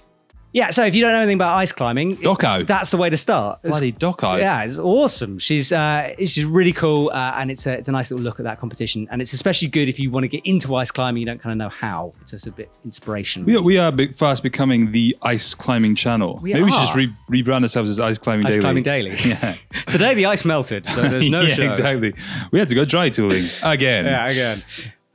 Yeah, 0.54 0.70
so 0.70 0.86
if 0.86 0.94
you 0.94 1.02
don't 1.02 1.12
know 1.14 1.18
anything 1.18 1.34
about 1.38 1.54
ice 1.58 1.72
climbing, 1.72 2.18
Docco. 2.18 2.68
that's 2.68 2.92
the 2.92 2.98
way 2.98 3.10
to 3.10 3.18
start. 3.18 3.62
Bloody 3.64 3.92
Doco. 3.92 4.40
Yeah, 4.40 4.64
it's 4.64 4.78
awesome. 4.78 5.40
She's 5.40 5.72
uh, 5.72 6.14
she's 6.20 6.46
really 6.46 6.72
cool, 6.72 7.10
uh, 7.12 7.34
and 7.38 7.50
it's 7.50 7.66
a 7.66 7.74
it's 7.74 7.88
a 7.90 7.92
nice 7.92 8.12
little 8.12 8.24
look 8.24 8.40
at 8.40 8.44
that 8.44 8.60
competition, 8.60 9.08
and 9.12 9.20
it's 9.20 9.34
especially 9.34 9.68
good 9.68 9.90
if 9.90 10.00
you 10.00 10.12
want 10.12 10.26
to 10.26 10.28
get 10.28 10.46
into 10.46 10.76
ice 10.76 10.92
climbing, 10.92 11.22
you 11.22 11.26
don't 11.26 11.42
kind 11.42 11.54
of 11.54 11.58
know 11.58 11.70
how. 11.70 12.14
It's 12.22 12.32
just 12.32 12.46
a 12.46 12.52
bit 12.52 12.70
inspirational. 12.86 13.48
We 13.48 13.56
are, 13.56 13.62
we 13.64 13.78
are 13.80 14.14
fast 14.14 14.44
becoming 14.44 14.92
the 14.92 15.18
ice 15.24 15.56
climbing 15.56 15.96
channel. 15.96 16.40
We 16.42 16.54
Maybe 16.54 16.66
we 16.66 16.72
should 16.72 16.82
just 16.82 16.96
re- 16.96 17.12
rebrand 17.32 17.64
ourselves 17.64 17.90
as 17.90 18.00
Ice 18.00 18.20
Climbing 18.20 18.46
daily. 18.46 18.58
ice 18.58 18.62
Daily. 18.62 18.62
climbing 18.62 18.84
daily. 18.84 19.16
Yeah. 19.26 19.56
Today 19.88 20.14
the 20.14 20.28
ice 20.28 20.46
melted, 20.46 20.86
so 20.86 21.02
there's 21.02 21.30
no 21.32 21.42
yeah, 21.42 21.56
show. 21.56 21.64
exactly. 21.64 22.14
We 22.52 22.60
had 22.60 22.70
to 22.70 22.76
go 22.76 22.86
dry 22.86 23.10
tooling 23.10 23.46
again. 23.64 24.06
Yeah, 24.06 24.28
again. 24.30 24.64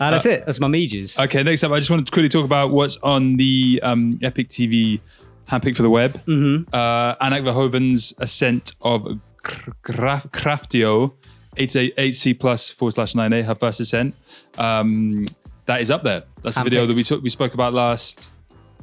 Uh, 0.01 0.11
that's 0.13 0.27
it. 0.27 0.45
That's 0.47 0.59
my 0.61 0.67
meges. 0.69 1.19
Okay, 1.19 1.43
next 1.45 1.63
up, 1.65 1.71
I 1.73 1.79
just 1.79 1.91
wanted 1.91 2.07
to 2.07 2.13
quickly 2.13 2.29
talk 2.29 2.45
about 2.45 2.71
what's 2.71 2.97
on 2.99 3.37
the 3.37 3.81
um, 3.85 4.19
Epic 4.23 4.49
TV 4.49 5.01
handpick 5.49 5.77
for 5.77 5.83
the 5.83 5.91
web. 5.91 6.15
Mm-hmm. 6.27 6.75
Uh, 6.75 7.15
Anak 7.21 7.43
Verhoeven's 7.43 8.15
Ascent 8.19 8.73
of 8.81 9.07
Craftio, 9.43 11.13
8C 11.57 12.39
plus 12.39 12.71
forward 12.71 12.93
slash 12.93 13.15
9A, 13.15 13.45
her 13.45 13.55
first 13.55 13.81
ascent. 13.81 14.15
Um, 14.59 15.27
that 15.67 15.81
is 15.81 15.91
up 15.91 16.03
there. 16.03 16.25
That's 16.43 16.57
the 16.57 16.65
video 16.65 16.87
that 16.87 16.97
we, 16.97 17.03
took, 17.03 17.23
we 17.23 17.31
spoke 17.31 17.55
about 17.55 17.75
last 17.75 18.33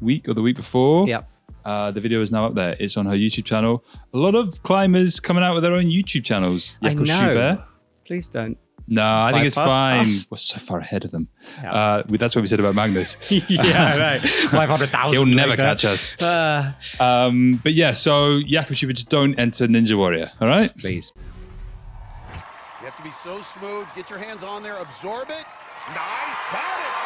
week 0.01 0.27
or 0.27 0.33
the 0.33 0.41
week 0.41 0.55
before. 0.55 1.07
Yep. 1.07 1.29
Uh, 1.63 1.89
the 1.89 1.99
video 1.99 2.21
is 2.21 2.31
now 2.31 2.45
up 2.45 2.53
there. 2.53 2.75
It's 2.79 2.95
on 2.95 3.07
her 3.07 3.15
YouTube 3.15 3.45
channel. 3.45 3.83
A 4.13 4.17
lot 4.17 4.35
of 4.35 4.61
climbers 4.61 5.19
coming 5.19 5.43
out 5.43 5.55
with 5.55 5.63
their 5.63 5.73
own 5.73 5.85
YouTube 5.85 6.23
channons. 6.23 6.77
I 6.83 6.93
know. 6.93 7.05
Schubert. 7.05 7.63
Please 8.05 8.27
don't. 8.27 8.57
No, 8.87 9.03
I 9.03 9.31
think 9.33 9.45
it's 9.47 9.55
Bypass 9.55 9.71
fine. 9.71 10.01
us. 10.01 10.27
We're 10.29 10.37
so 10.37 10.59
far 10.59 10.79
ahead 10.79 11.05
of 11.05 11.11
them. 11.11 11.27
Yeah. 11.61 11.71
Uh, 11.73 12.03
we- 12.07 12.17
that's 12.19 12.35
what 12.35 12.41
we 12.41 12.47
said 12.47 12.59
about 12.59 12.75
Magnus. 12.75 13.17
yeah, 13.49 13.97
right. 13.97 14.21
Five 14.51 14.69
hundred 14.69 14.89
thousand. 14.91 15.13
He'll 15.13 15.25
never 15.35 15.55
catch 15.55 15.83
us. 15.85 16.21
Uh, 16.21 16.73
Um, 16.99 17.59
but 17.63 17.73
yeah, 17.73 17.93
so 17.93 18.41
Jakob 18.45 18.75
Schubert, 18.75 18.95
just 18.97 19.09
don't 19.09 19.37
enter 19.39 19.65
Ninja 19.67 19.97
Warrior. 19.97 20.31
All 20.39 20.47
right. 20.47 20.71
please. 20.77 21.13
You 22.79 22.85
have 22.85 22.95
to 22.97 23.03
be 23.03 23.11
so 23.11 23.41
smooth. 23.41 23.87
Get 23.95 24.09
your 24.11 24.19
hands 24.19 24.43
on 24.43 24.61
there, 24.61 24.75
absorb 24.77 25.29
it. 25.29 25.45
Nice, 25.87 25.97
had 25.97 27.04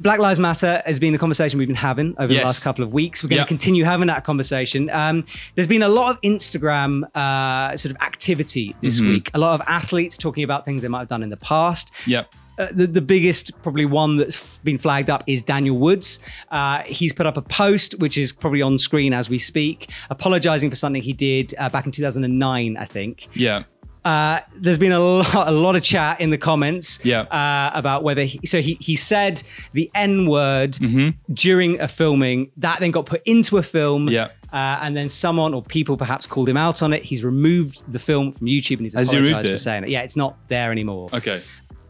Black 0.00 0.20
Lives 0.20 0.38
Matter 0.38 0.80
has 0.86 0.98
been 0.98 1.12
the 1.12 1.18
conversation 1.18 1.58
we've 1.58 1.66
been 1.68 1.74
having 1.74 2.14
over 2.18 2.32
Yes. 2.32 2.42
the 2.42 2.46
last 2.46 2.64
couple 2.64 2.84
of 2.84 2.92
weeks. 2.92 3.22
We're 3.24 3.30
going 3.30 3.42
to 3.42 3.46
continue 3.48 3.84
having 3.84 4.06
that 4.06 4.24
conversation. 4.24 4.88
Um, 4.90 5.24
there's 5.56 5.66
been 5.66 5.82
a 5.82 5.88
lot 5.88 6.10
of 6.14 6.20
Instagram 6.20 7.02
uh, 7.16 7.76
sort 7.76 7.94
of 7.94 8.00
activity 8.00 8.76
this 8.80 9.00
Mm-hmm. 9.00 9.08
week. 9.08 9.30
A 9.34 9.38
lot 9.38 9.60
of 9.60 9.66
athletes 9.68 10.16
talking 10.16 10.44
about 10.44 10.64
things 10.64 10.82
they 10.82 10.88
might 10.88 11.00
have 11.00 11.08
done 11.08 11.22
in 11.24 11.30
the 11.30 11.36
past. 11.36 11.90
Yep. 12.06 12.32
Uh, 12.58 12.66
the, 12.72 12.86
the 12.88 13.00
biggest, 13.00 13.60
probably 13.62 13.86
one 13.86 14.16
that's 14.16 14.58
been 14.58 14.78
flagged 14.78 15.10
up 15.10 15.22
is 15.28 15.42
Daniel 15.42 15.78
Woods. 15.78 16.18
Uh, 16.50 16.82
he's 16.86 17.12
put 17.12 17.24
up 17.26 17.36
a 17.36 17.42
post, 17.42 17.98
which 18.00 18.18
is 18.18 18.32
probably 18.32 18.62
on 18.62 18.78
screen 18.78 19.12
as 19.12 19.28
we 19.30 19.38
speak, 19.38 19.90
apologizing 20.10 20.68
for 20.70 20.74
something 20.76 21.00
he 21.02 21.12
did 21.12 21.54
uh, 21.58 21.68
back 21.68 21.86
in 21.86 21.92
2009, 21.92 22.76
I 22.76 22.84
think. 22.84 23.28
Yeah. 23.34 23.62
Uh, 24.04 24.40
there's 24.56 24.78
been 24.78 24.92
a 24.92 24.98
lot, 25.00 25.48
a 25.48 25.50
lot 25.50 25.76
of 25.76 25.82
chat 25.82 26.20
in 26.20 26.30
the 26.30 26.38
comments 26.38 26.98
Yeah. 27.04 27.22
uh, 27.22 27.70
about 27.74 28.02
whether 28.04 28.24
he, 28.24 28.40
so 28.46 28.60
he 28.60 28.76
he 28.80 28.96
said 28.96 29.42
the 29.72 29.90
N 29.94 30.26
word 30.28 30.72
Mm-hmm. 30.72 31.32
during 31.34 31.80
a 31.80 31.88
filming 31.88 32.50
that 32.58 32.78
then 32.80 32.90
got 32.90 33.06
put 33.06 33.22
into 33.26 33.58
a 33.58 33.62
film. 33.62 34.08
Yeah. 34.08 34.28
Uh, 34.52 34.78
and 34.80 34.96
then 34.96 35.10
someone 35.10 35.52
or 35.52 35.62
people 35.62 35.96
perhaps 35.98 36.26
called 36.26 36.48
him 36.48 36.56
out 36.56 36.82
on 36.82 36.94
it. 36.94 37.02
He's 37.02 37.22
removed 37.22 37.82
the 37.92 37.98
film 37.98 38.32
from 38.32 38.46
YouTube 38.46 38.76
and 38.76 38.82
he's 38.86 38.94
Has 38.94 39.10
he 39.10 39.18
apologized 39.18 39.46
for 39.46 39.52
it? 39.52 39.58
saying 39.58 39.82
it. 39.84 39.90
Yeah, 39.90 40.00
it's 40.02 40.16
not 40.16 40.38
there 40.48 40.72
anymore. 40.72 41.10
Okay. 41.12 41.42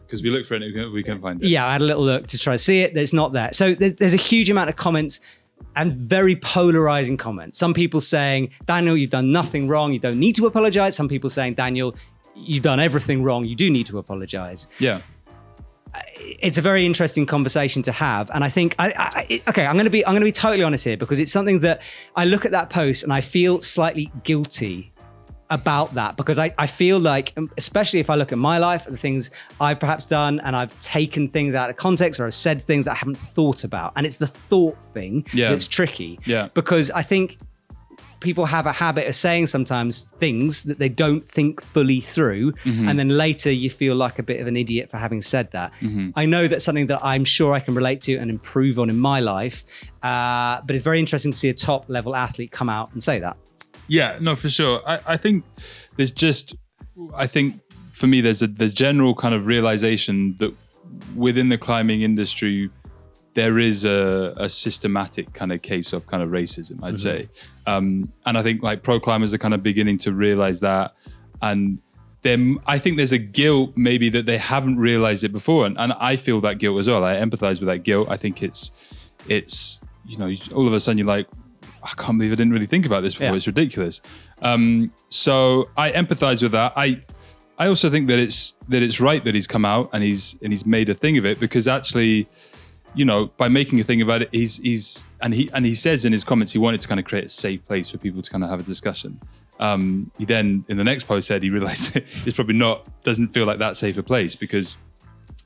Because 0.05 0.21
we 0.23 0.29
looked 0.29 0.47
for 0.47 0.55
it, 0.55 0.61
we 0.91 1.03
couldn't- 1.03 1.21
find 1.21 1.41
it. 1.41 1.47
Yeah, 1.47 1.65
I 1.67 1.71
had 1.71 1.81
a 1.81 1.85
little 1.85 2.03
look 2.03 2.27
to 2.27 2.37
try 2.37 2.55
to 2.55 2.57
see 2.57 2.81
it. 2.81 2.97
It's 2.97 3.13
not 3.13 3.31
there. 3.31 3.51
So 3.53 3.75
there's 3.75 4.13
a 4.15 4.17
huge 4.17 4.49
amount 4.49 4.69
of 4.69 4.75
comments 4.75 5.21
and 5.75 5.93
very 5.93 6.35
polarizing 6.35 7.17
comments. 7.17 7.57
Some 7.57 7.73
people 7.73 7.99
saying, 7.99 8.49
Daniel, 8.65 8.97
you've 8.97 9.09
done 9.09 9.31
nothing 9.31 9.67
wrong. 9.67 9.93
You 9.93 9.99
don't 9.99 10.19
need 10.19 10.35
to 10.35 10.45
apologize. 10.45 10.95
Some 10.95 11.07
people 11.07 11.29
saying, 11.29 11.53
Daniel, 11.53 11.95
you've 12.35 12.63
done 12.63 12.79
everything 12.79 13.23
wrong. 13.23 13.45
You 13.45 13.55
do 13.55 13.69
need 13.69 13.85
to 13.87 13.97
apologize. 13.97 14.67
Yeah. 14.79 15.01
It's 16.17 16.57
a 16.57 16.61
very 16.61 16.85
interesting 16.85 17.25
conversation 17.25 17.81
to 17.83 17.91
have. 17.91 18.29
And 18.31 18.43
I 18.43 18.49
think, 18.49 18.75
I, 18.77 18.93
I, 18.97 19.41
okay, 19.49 19.65
I'm 19.65 19.75
going 19.75 19.85
to 19.85 19.89
be, 19.89 20.05
I'm 20.05 20.11
going 20.11 20.21
to 20.21 20.25
be 20.25 20.31
totally 20.31 20.63
honest 20.63 20.83
here 20.83 20.97
because 20.97 21.19
it's 21.19 21.31
something 21.31 21.59
that 21.59 21.81
I 22.15 22.25
look 22.25 22.45
at 22.45 22.51
that 22.51 22.69
post 22.69 23.03
and 23.03 23.11
I 23.11 23.21
feel 23.21 23.61
slightly 23.61 24.11
guilty 24.23 24.91
about 25.49 25.93
that 25.95 26.15
because 26.15 26.37
I, 26.37 26.53
I 26.57 26.67
feel 26.67 26.99
like, 26.99 27.33
um, 27.37 27.49
especially 27.57 27.99
if 27.99 28.09
I 28.09 28.15
look 28.15 28.31
at 28.31 28.37
my 28.37 28.57
life 28.59 28.85
and 28.85 28.93
the 28.93 28.99
things 28.99 29.31
I've 29.59 29.79
perhaps 29.79 30.05
done 30.05 30.39
and 30.41 30.55
I've 30.55 30.77
taken 30.79 31.27
things 31.27 31.55
out 31.55 31.69
of 31.69 31.75
context 31.77 32.19
or 32.19 32.25
I've 32.25 32.33
said 32.33 32.61
things 32.61 32.85
that 32.85 32.91
I 32.91 32.95
haven't 32.95 33.17
thought 33.17 33.63
about. 33.63 33.93
And 33.95 34.05
it's 34.05 34.17
the 34.17 34.27
thought 34.27 34.77
thing 34.93 35.25
Yeah. 35.33 35.49
that's 35.49 35.67
tricky. 35.67 36.19
Yeah. 36.25 36.49
Because 36.53 36.91
I 36.91 37.01
think 37.01 37.37
people 38.19 38.45
have 38.45 38.65
a 38.65 38.71
habit 38.73 39.07
of 39.07 39.15
saying 39.15 39.47
sometimes 39.47 40.03
things 40.19 40.63
that 40.63 40.77
they 40.77 40.89
don't 40.89 41.25
think 41.25 41.61
fully 41.61 42.01
through. 42.01 42.53
And 42.65 42.99
then 42.99 43.07
later 43.09 43.49
you 43.49 43.69
feel 43.69 43.95
like 43.95 44.19
a 44.19 44.23
bit 44.23 44.41
of 44.41 44.47
an 44.47 44.57
idiot 44.57 44.91
for 44.91 44.97
having 44.97 45.21
said 45.21 45.49
that. 45.53 45.71
I 46.15 46.25
know 46.25 46.47
that's 46.47 46.65
something 46.65 46.87
that 46.87 46.99
I'm 47.03 47.23
sure 47.23 47.53
I 47.53 47.61
can 47.61 47.75
relate 47.75 48.01
to 48.01 48.15
and 48.17 48.29
improve 48.29 48.77
on 48.77 48.89
in 48.89 48.99
my 48.99 49.19
life. 49.21 49.63
Uh, 50.03 50.59
but 50.65 50.75
it's 50.75 50.83
very 50.83 50.99
interesting 50.99 51.31
to 51.31 51.37
see 51.37 51.49
a 51.49 51.53
top 51.53 51.85
level 51.87 52.13
athlete 52.15 52.51
come 52.51 52.67
out 52.69 52.91
and 52.91 53.01
say 53.01 53.19
that. 53.19 53.37
Yeah, 53.89 54.17
no, 54.21 54.35
for 54.35 54.49
sure. 54.49 54.81
I, 54.87 54.99
I 55.07 55.17
think 55.17 55.43
there's 55.97 56.11
just, 56.11 56.55
I 57.15 57.27
think 57.27 57.59
for 57.91 58.07
me, 58.07 58.21
there's 58.21 58.41
a 58.41 58.47
the 58.47 58.69
general 58.69 59.13
kind 59.13 59.35
of 59.35 59.47
realization 59.47 60.37
that 60.39 60.53
within 61.15 61.49
the 61.49 61.57
climbing 61.57 62.03
industry, 62.03 62.69
there 63.33 63.59
is 63.59 63.85
a, 63.85 64.33
a 64.37 64.49
systematic 64.49 65.33
kind 65.33 65.51
of 65.51 65.61
case 65.61 65.91
of 65.91 66.07
kind 66.07 66.23
of 66.23 66.29
racism, 66.29 66.83
I'd 66.83 66.99
say. 66.99 67.29
Um, 67.67 68.11
and 68.25 68.37
I 68.37 68.43
think 68.43 68.63
like 68.63 68.83
pro 68.83 68.99
climbers 68.99 69.33
are 69.33 69.37
kind 69.37 69.53
of 69.53 69.61
beginning 69.63 69.97
to 69.99 70.13
realize 70.13 70.59
that. 70.61 70.93
And 71.41 71.79
then 72.21 72.57
I 72.65 72.79
think 72.79 72.97
there's 72.97 73.11
a 73.11 73.17
guilt 73.17 73.73
maybe 73.75 74.09
that 74.09 74.25
they 74.25 74.37
haven't 74.37 74.77
realized 74.77 75.23
it 75.23 75.31
before. 75.31 75.65
And, 75.65 75.77
and 75.77 75.93
I 75.93 76.15
feel 76.15 76.41
that 76.41 76.59
guilt 76.59 76.79
as 76.79 76.87
well. 76.89 77.03
I 77.03 77.15
empathize 77.15 77.59
with 77.59 77.67
that 77.67 77.83
guilt. 77.83 78.07
I 78.09 78.17
think 78.17 78.43
it's, 78.43 78.71
it's, 79.27 79.79
you 80.05 80.17
know, 80.17 80.33
all 80.53 80.67
of 80.67 80.73
a 80.73 80.79
sudden 80.79 80.97
you're 80.97 81.07
like, 81.07 81.27
I 81.89 82.01
can't 82.01 82.17
believe 82.17 82.31
I 82.31 82.35
didn't 82.35 82.53
really 82.53 82.67
think 82.67 82.85
about 82.85 83.01
this 83.01 83.15
before. 83.15 83.29
Yeah. 83.29 83.35
It's 83.35 83.47
ridiculous. 83.47 84.01
Um, 84.41 84.93
so 85.09 85.69
I 85.75 85.91
empathize 85.91 86.41
with 86.43 86.51
that. 86.51 86.73
I 86.75 87.01
I 87.57 87.67
also 87.67 87.89
think 87.89 88.07
that 88.07 88.19
it's 88.19 88.53
that 88.69 88.81
it's 88.81 89.01
right 89.01 89.23
that 89.23 89.33
he's 89.33 89.47
come 89.47 89.65
out 89.65 89.89
and 89.91 90.03
he's 90.03 90.37
and 90.41 90.53
he's 90.53 90.65
made 90.65 90.89
a 90.89 90.93
thing 90.93 91.17
of 91.17 91.25
it 91.25 91.39
because 91.39 91.67
actually, 91.67 92.27
you 92.93 93.05
know, 93.05 93.27
by 93.37 93.47
making 93.47 93.79
a 93.79 93.83
thing 93.83 94.01
about 94.01 94.21
it, 94.21 94.29
he's 94.31 94.57
he's 94.57 95.05
and 95.21 95.33
he 95.33 95.49
and 95.53 95.65
he 95.65 95.75
says 95.75 96.05
in 96.05 96.13
his 96.13 96.23
comments 96.23 96.53
he 96.53 96.59
wanted 96.59 96.79
to 96.81 96.87
kind 96.87 96.99
of 96.99 97.05
create 97.05 97.25
a 97.25 97.29
safe 97.29 97.65
place 97.65 97.89
for 97.89 97.97
people 97.97 98.21
to 98.21 98.29
kind 98.29 98.43
of 98.43 98.49
have 98.49 98.59
a 98.59 98.63
discussion. 98.63 99.19
Um, 99.59 100.09
he 100.17 100.23
then 100.23 100.63
in 100.69 100.77
the 100.77 100.85
next 100.85 101.03
post 101.03 101.27
said 101.27 101.43
he 101.43 101.49
realized 101.49 101.97
it's 102.25 102.35
probably 102.35 102.55
not 102.55 102.87
doesn't 103.03 103.29
feel 103.29 103.45
like 103.45 103.57
that 103.57 103.75
safe 103.75 103.97
a 103.97 104.03
place 104.03 104.35
because 104.35 104.77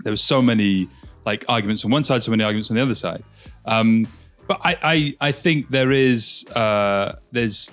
there 0.03 0.11
were 0.11 0.17
so 0.17 0.41
many 0.41 0.87
like 1.25 1.45
arguments 1.47 1.83
on 1.85 1.89
one 1.89 2.03
side, 2.03 2.21
so 2.21 2.31
many 2.31 2.43
arguments 2.43 2.69
on 2.69 2.75
the 2.75 2.83
other 2.83 2.93
side. 2.93 3.23
Um, 3.65 4.07
but 4.47 4.59
I, 4.63 4.77
I, 4.83 5.27
I 5.27 5.31
think 5.31 5.69
there 5.69 5.91
is 5.91 6.45
uh, 6.55 7.15
there's 7.31 7.71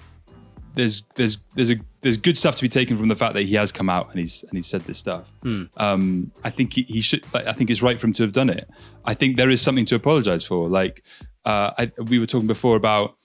there's 0.75 1.03
there's 1.15 1.39
there's 1.55 1.71
a 1.71 1.77
there's 2.01 2.17
good 2.17 2.39
stuff 2.39 2.57
to 2.57 2.63
be 2.63 2.69
taken 2.69 2.97
from 2.97 3.09
the 3.09 3.17
fact 3.17 3.35
that 3.35 3.43
he 3.43 3.55
has 3.55 3.73
come 3.73 3.89
out 3.89 4.11
and 4.11 4.19
he's 4.19 4.43
and 4.45 4.53
he's 4.53 4.67
said 4.67 4.83
this 4.83 4.99
stuff. 4.99 5.29
Um, 5.77 6.31
I 6.45 6.51
think 6.51 6.73
he, 6.73 6.83
he 6.83 7.01
should. 7.01 7.25
Like, 7.35 7.47
I 7.47 7.53
think 7.53 7.71
it's 7.71 7.83
right 7.83 8.01
for 8.01 8.07
him 8.07 8.13
to 8.15 8.23
have 8.23 8.33
done 8.33 8.51
it. 8.51 8.69
I 9.05 9.15
think 9.15 9.37
there 9.37 9.51
is 9.51 9.61
something 9.61 9.85
to 9.87 9.97
apologize 9.97 10.45
for. 10.45 10.69
Like 10.69 11.03
uh, 11.45 11.73
I, 11.79 11.93
we 12.07 12.19
were 12.19 12.27
talking 12.27 12.47
before 12.47 12.77
about 12.77 13.17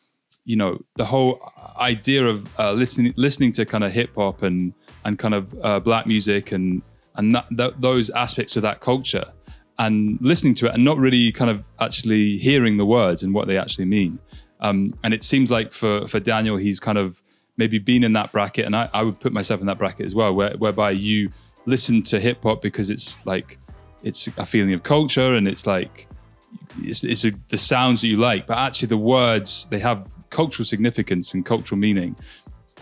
you 0.43 0.55
know 0.55 0.79
the 0.95 1.05
whole 1.05 1.39
idea 1.77 2.25
of 2.25 2.49
uh, 2.59 2.71
listening 2.73 3.13
listening 3.15 3.51
to 3.53 3.65
kind 3.65 3.83
of 3.83 3.91
hip 3.91 4.11
hop 4.15 4.41
and 4.41 4.73
and 5.05 5.19
kind 5.19 5.33
of 5.33 5.55
uh, 5.63 5.79
black 5.79 6.07
music 6.07 6.51
and 6.51 6.81
and 7.15 7.33
that, 7.33 7.45
that, 7.51 7.79
those 7.79 8.09
aspects 8.09 8.57
of 8.57 8.61
that 8.63 8.81
culture 8.81 9.25
and 9.77 10.17
listening 10.21 10.55
to 10.55 10.67
it 10.67 10.73
and 10.73 10.83
not 10.83 10.97
really 10.97 11.31
kind 11.31 11.51
of 11.51 11.63
actually 11.79 12.37
hearing 12.37 12.77
the 12.77 12.85
words 12.85 13.23
and 13.23 13.33
what 13.33 13.47
they 13.47 13.57
actually 13.57 13.85
mean. 13.85 14.19
Um, 14.61 14.97
and 15.03 15.13
it 15.13 15.23
seems 15.23 15.51
like 15.51 15.71
for 15.71 16.07
for 16.07 16.19
Daniel, 16.19 16.57
he's 16.57 16.79
kind 16.79 16.97
of 16.97 17.21
maybe 17.57 17.79
been 17.79 18.03
in 18.03 18.11
that 18.13 18.31
bracket, 18.31 18.65
and 18.65 18.75
I, 18.75 18.89
I 18.93 19.03
would 19.03 19.19
put 19.19 19.33
myself 19.33 19.59
in 19.59 19.67
that 19.67 19.77
bracket 19.77 20.05
as 20.05 20.15
well, 20.15 20.33
where, 20.33 20.51
whereby 20.57 20.91
you 20.91 21.31
listen 21.65 22.03
to 22.03 22.19
hip 22.19 22.43
hop 22.43 22.61
because 22.61 22.89
it's 22.89 23.17
like 23.25 23.57
it's 24.03 24.27
a 24.37 24.45
feeling 24.45 24.73
of 24.73 24.83
culture 24.83 25.35
and 25.35 25.47
it's 25.47 25.65
like 25.65 26.07
it's, 26.81 27.03
it's 27.03 27.25
a, 27.25 27.31
the 27.49 27.57
sounds 27.57 28.01
that 28.01 28.07
you 28.07 28.17
like, 28.17 28.47
but 28.47 28.57
actually 28.57 28.87
the 28.87 28.97
words 28.97 29.67
they 29.71 29.79
have 29.79 30.07
cultural 30.29 30.65
significance 30.65 31.33
and 31.33 31.45
cultural 31.45 31.79
meaning. 31.79 32.15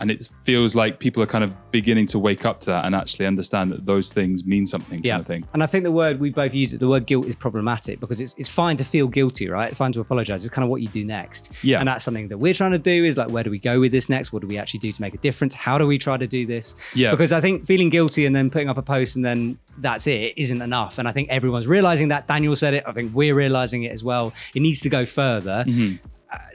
And 0.00 0.10
it 0.10 0.28
feels 0.42 0.74
like 0.74 0.98
people 0.98 1.22
are 1.22 1.26
kind 1.26 1.44
of 1.44 1.54
beginning 1.70 2.06
to 2.06 2.18
wake 2.18 2.44
up 2.44 2.58
to 2.60 2.70
that 2.70 2.84
and 2.84 2.96
actually 2.96 3.26
understand 3.26 3.70
that 3.70 3.86
those 3.86 4.12
things 4.12 4.44
mean 4.44 4.66
something. 4.66 5.00
Yeah. 5.04 5.12
Kind 5.12 5.20
of 5.20 5.26
thing. 5.26 5.48
And 5.52 5.62
I 5.62 5.66
think 5.66 5.84
the 5.84 5.92
word 5.92 6.18
we 6.18 6.30
both 6.30 6.52
use, 6.52 6.74
it, 6.74 6.80
the 6.80 6.88
word 6.88 7.06
guilt 7.06 7.26
is 7.26 7.36
problematic 7.36 8.00
because 8.00 8.20
it's 8.20 8.34
it's 8.36 8.48
fine 8.48 8.76
to 8.78 8.84
feel 8.84 9.06
guilty, 9.06 9.48
right? 9.48 9.68
It's 9.68 9.78
fine 9.78 9.92
to 9.92 10.00
apologize. 10.00 10.44
It's 10.44 10.52
kind 10.52 10.64
of 10.64 10.70
what 10.70 10.82
you 10.82 10.88
do 10.88 11.04
next. 11.04 11.52
Yeah. 11.62 11.78
And 11.78 11.86
that's 11.86 12.04
something 12.04 12.26
that 12.28 12.38
we're 12.38 12.54
trying 12.54 12.72
to 12.72 12.78
do 12.78 13.04
is 13.04 13.16
like, 13.16 13.30
where 13.30 13.44
do 13.44 13.50
we 13.50 13.58
go 13.58 13.78
with 13.78 13.92
this 13.92 14.08
next? 14.08 14.32
What 14.32 14.42
do 14.42 14.48
we 14.48 14.58
actually 14.58 14.80
do 14.80 14.90
to 14.90 15.00
make 15.00 15.14
a 15.14 15.18
difference? 15.18 15.54
How 15.54 15.78
do 15.78 15.86
we 15.86 15.96
try 15.96 16.16
to 16.16 16.26
do 16.26 16.44
this? 16.44 16.74
Yeah. 16.94 17.12
Because 17.12 17.32
I 17.32 17.40
think 17.40 17.64
feeling 17.64 17.88
guilty 17.88 18.26
and 18.26 18.34
then 18.34 18.50
putting 18.50 18.68
up 18.68 18.78
a 18.78 18.82
post 18.82 19.14
and 19.14 19.24
then 19.24 19.58
that's 19.78 20.08
it 20.08 20.34
isn't 20.36 20.60
enough. 20.60 20.98
And 20.98 21.06
I 21.06 21.12
think 21.12 21.28
everyone's 21.28 21.68
realizing 21.68 22.08
that. 22.08 22.26
Daniel 22.26 22.56
said 22.56 22.74
it. 22.74 22.82
I 22.86 22.92
think 22.92 23.14
we're 23.14 23.34
realizing 23.34 23.84
it 23.84 23.92
as 23.92 24.02
well. 24.02 24.32
It 24.56 24.60
needs 24.60 24.80
to 24.80 24.88
go 24.88 25.06
further. 25.06 25.64
Mm-hmm. 25.66 26.04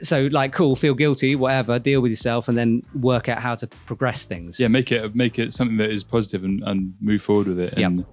So 0.02 0.28
like 0.30 0.52
cool, 0.52 0.76
feel 0.76 0.94
guilty, 0.94 1.36
whatever, 1.36 1.78
deal 1.78 2.00
with 2.00 2.10
yourself, 2.10 2.48
and 2.48 2.56
then 2.56 2.82
work 2.94 3.28
out 3.28 3.38
how 3.40 3.54
to 3.56 3.66
progress 3.86 4.24
things. 4.24 4.58
yeah 4.60 4.68
make 4.68 4.90
it 4.92 5.14
make 5.14 5.38
it 5.38 5.52
something 5.52 5.76
that 5.78 5.90
is 5.90 6.02
positive 6.04 6.44
and, 6.44 6.62
and 6.64 6.94
move 7.00 7.22
forward 7.22 7.46
with 7.48 7.60
it 7.60 7.76
Yep. 7.78 7.86
and 7.90 8.04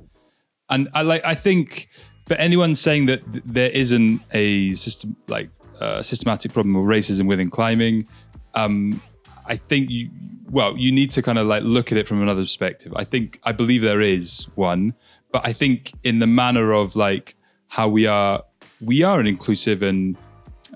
and 0.69 0.89
i 0.93 1.01
like 1.01 1.23
i 1.25 1.33
think 1.35 1.87
for 2.27 2.35
anyone 2.35 2.75
saying 2.75 3.05
that 3.07 3.21
there 3.45 3.69
isn't 3.69 4.21
a 4.33 4.73
system 4.73 5.15
like 5.27 5.49
uh, 5.79 6.01
systematic 6.01 6.51
problem 6.53 6.75
of 6.75 6.83
racism 6.85 7.25
within 7.27 7.49
climbing 7.49 8.07
um 8.55 8.99
i 9.45 9.55
think 9.55 9.89
you 9.89 10.09
well 10.49 10.75
you 10.77 10.91
need 10.91 11.11
to 11.11 11.21
kind 11.21 11.37
of 11.37 11.45
like 11.47 11.63
look 11.63 11.91
at 11.91 11.97
it 11.97 12.07
from 12.07 12.21
another 12.21 12.41
perspective 12.41 12.91
i 12.95 13.03
think 13.03 13.39
i 13.43 13.51
believe 13.51 13.81
there 13.81 14.01
is 14.01 14.47
one 14.55 14.93
but 15.31 15.45
i 15.45 15.53
think 15.53 15.93
in 16.03 16.19
the 16.19 16.27
manner 16.27 16.73
of 16.73 16.95
like 16.95 17.35
how 17.67 17.87
we 17.87 18.05
are 18.07 18.43
we 18.81 19.03
are 19.03 19.19
an 19.19 19.27
inclusive 19.27 19.81
and 19.81 20.17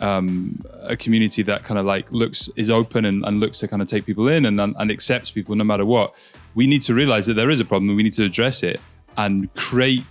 um, 0.02 0.60
a 0.84 0.98
community 0.98 1.44
that 1.44 1.64
kind 1.64 1.80
of 1.80 1.86
like 1.86 2.12
looks 2.12 2.50
is 2.56 2.70
open 2.70 3.06
and, 3.06 3.24
and 3.26 3.40
looks 3.40 3.60
to 3.60 3.68
kind 3.68 3.82
of 3.82 3.88
take 3.88 4.06
people 4.06 4.28
in 4.28 4.46
and, 4.46 4.60
and 4.60 4.92
accepts 4.92 5.32
people 5.32 5.56
no 5.56 5.64
matter 5.64 5.86
what. 5.86 6.14
We 6.56 6.68
need 6.68 6.82
to 6.84 6.94
realize 6.94 7.28
that 7.28 7.36
there 7.36 7.50
is 7.50 7.60
a 7.60 7.66
problem 7.66 7.90
and 7.90 7.98
we 7.98 8.04
need 8.04 8.14
to 8.16 8.26
address 8.26 8.64
it 8.64 8.82
and 9.18 9.54
create. 9.56 10.04